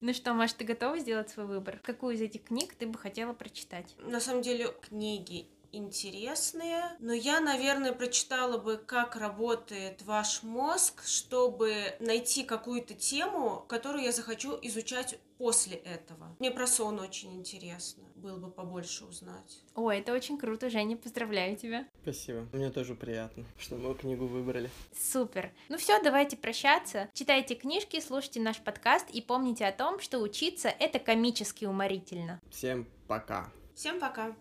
[0.06, 1.80] Ну что, Маш, ты готова сделать свой выбор?
[1.82, 3.95] Какую из этих книг ты бы хотела прочитать?
[3.97, 11.95] На самом деле, книги интересные, но я, наверное, прочитала бы, как работает ваш мозг, чтобы
[11.99, 16.36] найти какую-то тему, которую я захочу изучать после этого.
[16.39, 19.61] Мне про сон очень интересно было бы побольше узнать.
[19.76, 21.88] О, это очень круто, Женя, поздравляю тебя.
[22.01, 22.47] Спасибо.
[22.53, 24.71] Мне тоже приятно, что мы книгу выбрали.
[24.97, 25.51] Супер.
[25.69, 27.07] Ну все, давайте прощаться.
[27.13, 32.41] Читайте книжки, слушайте наш подкаст и помните о том, что учиться— это комически уморительно.
[32.49, 33.51] Всем пока.
[33.76, 34.34] Всем пока.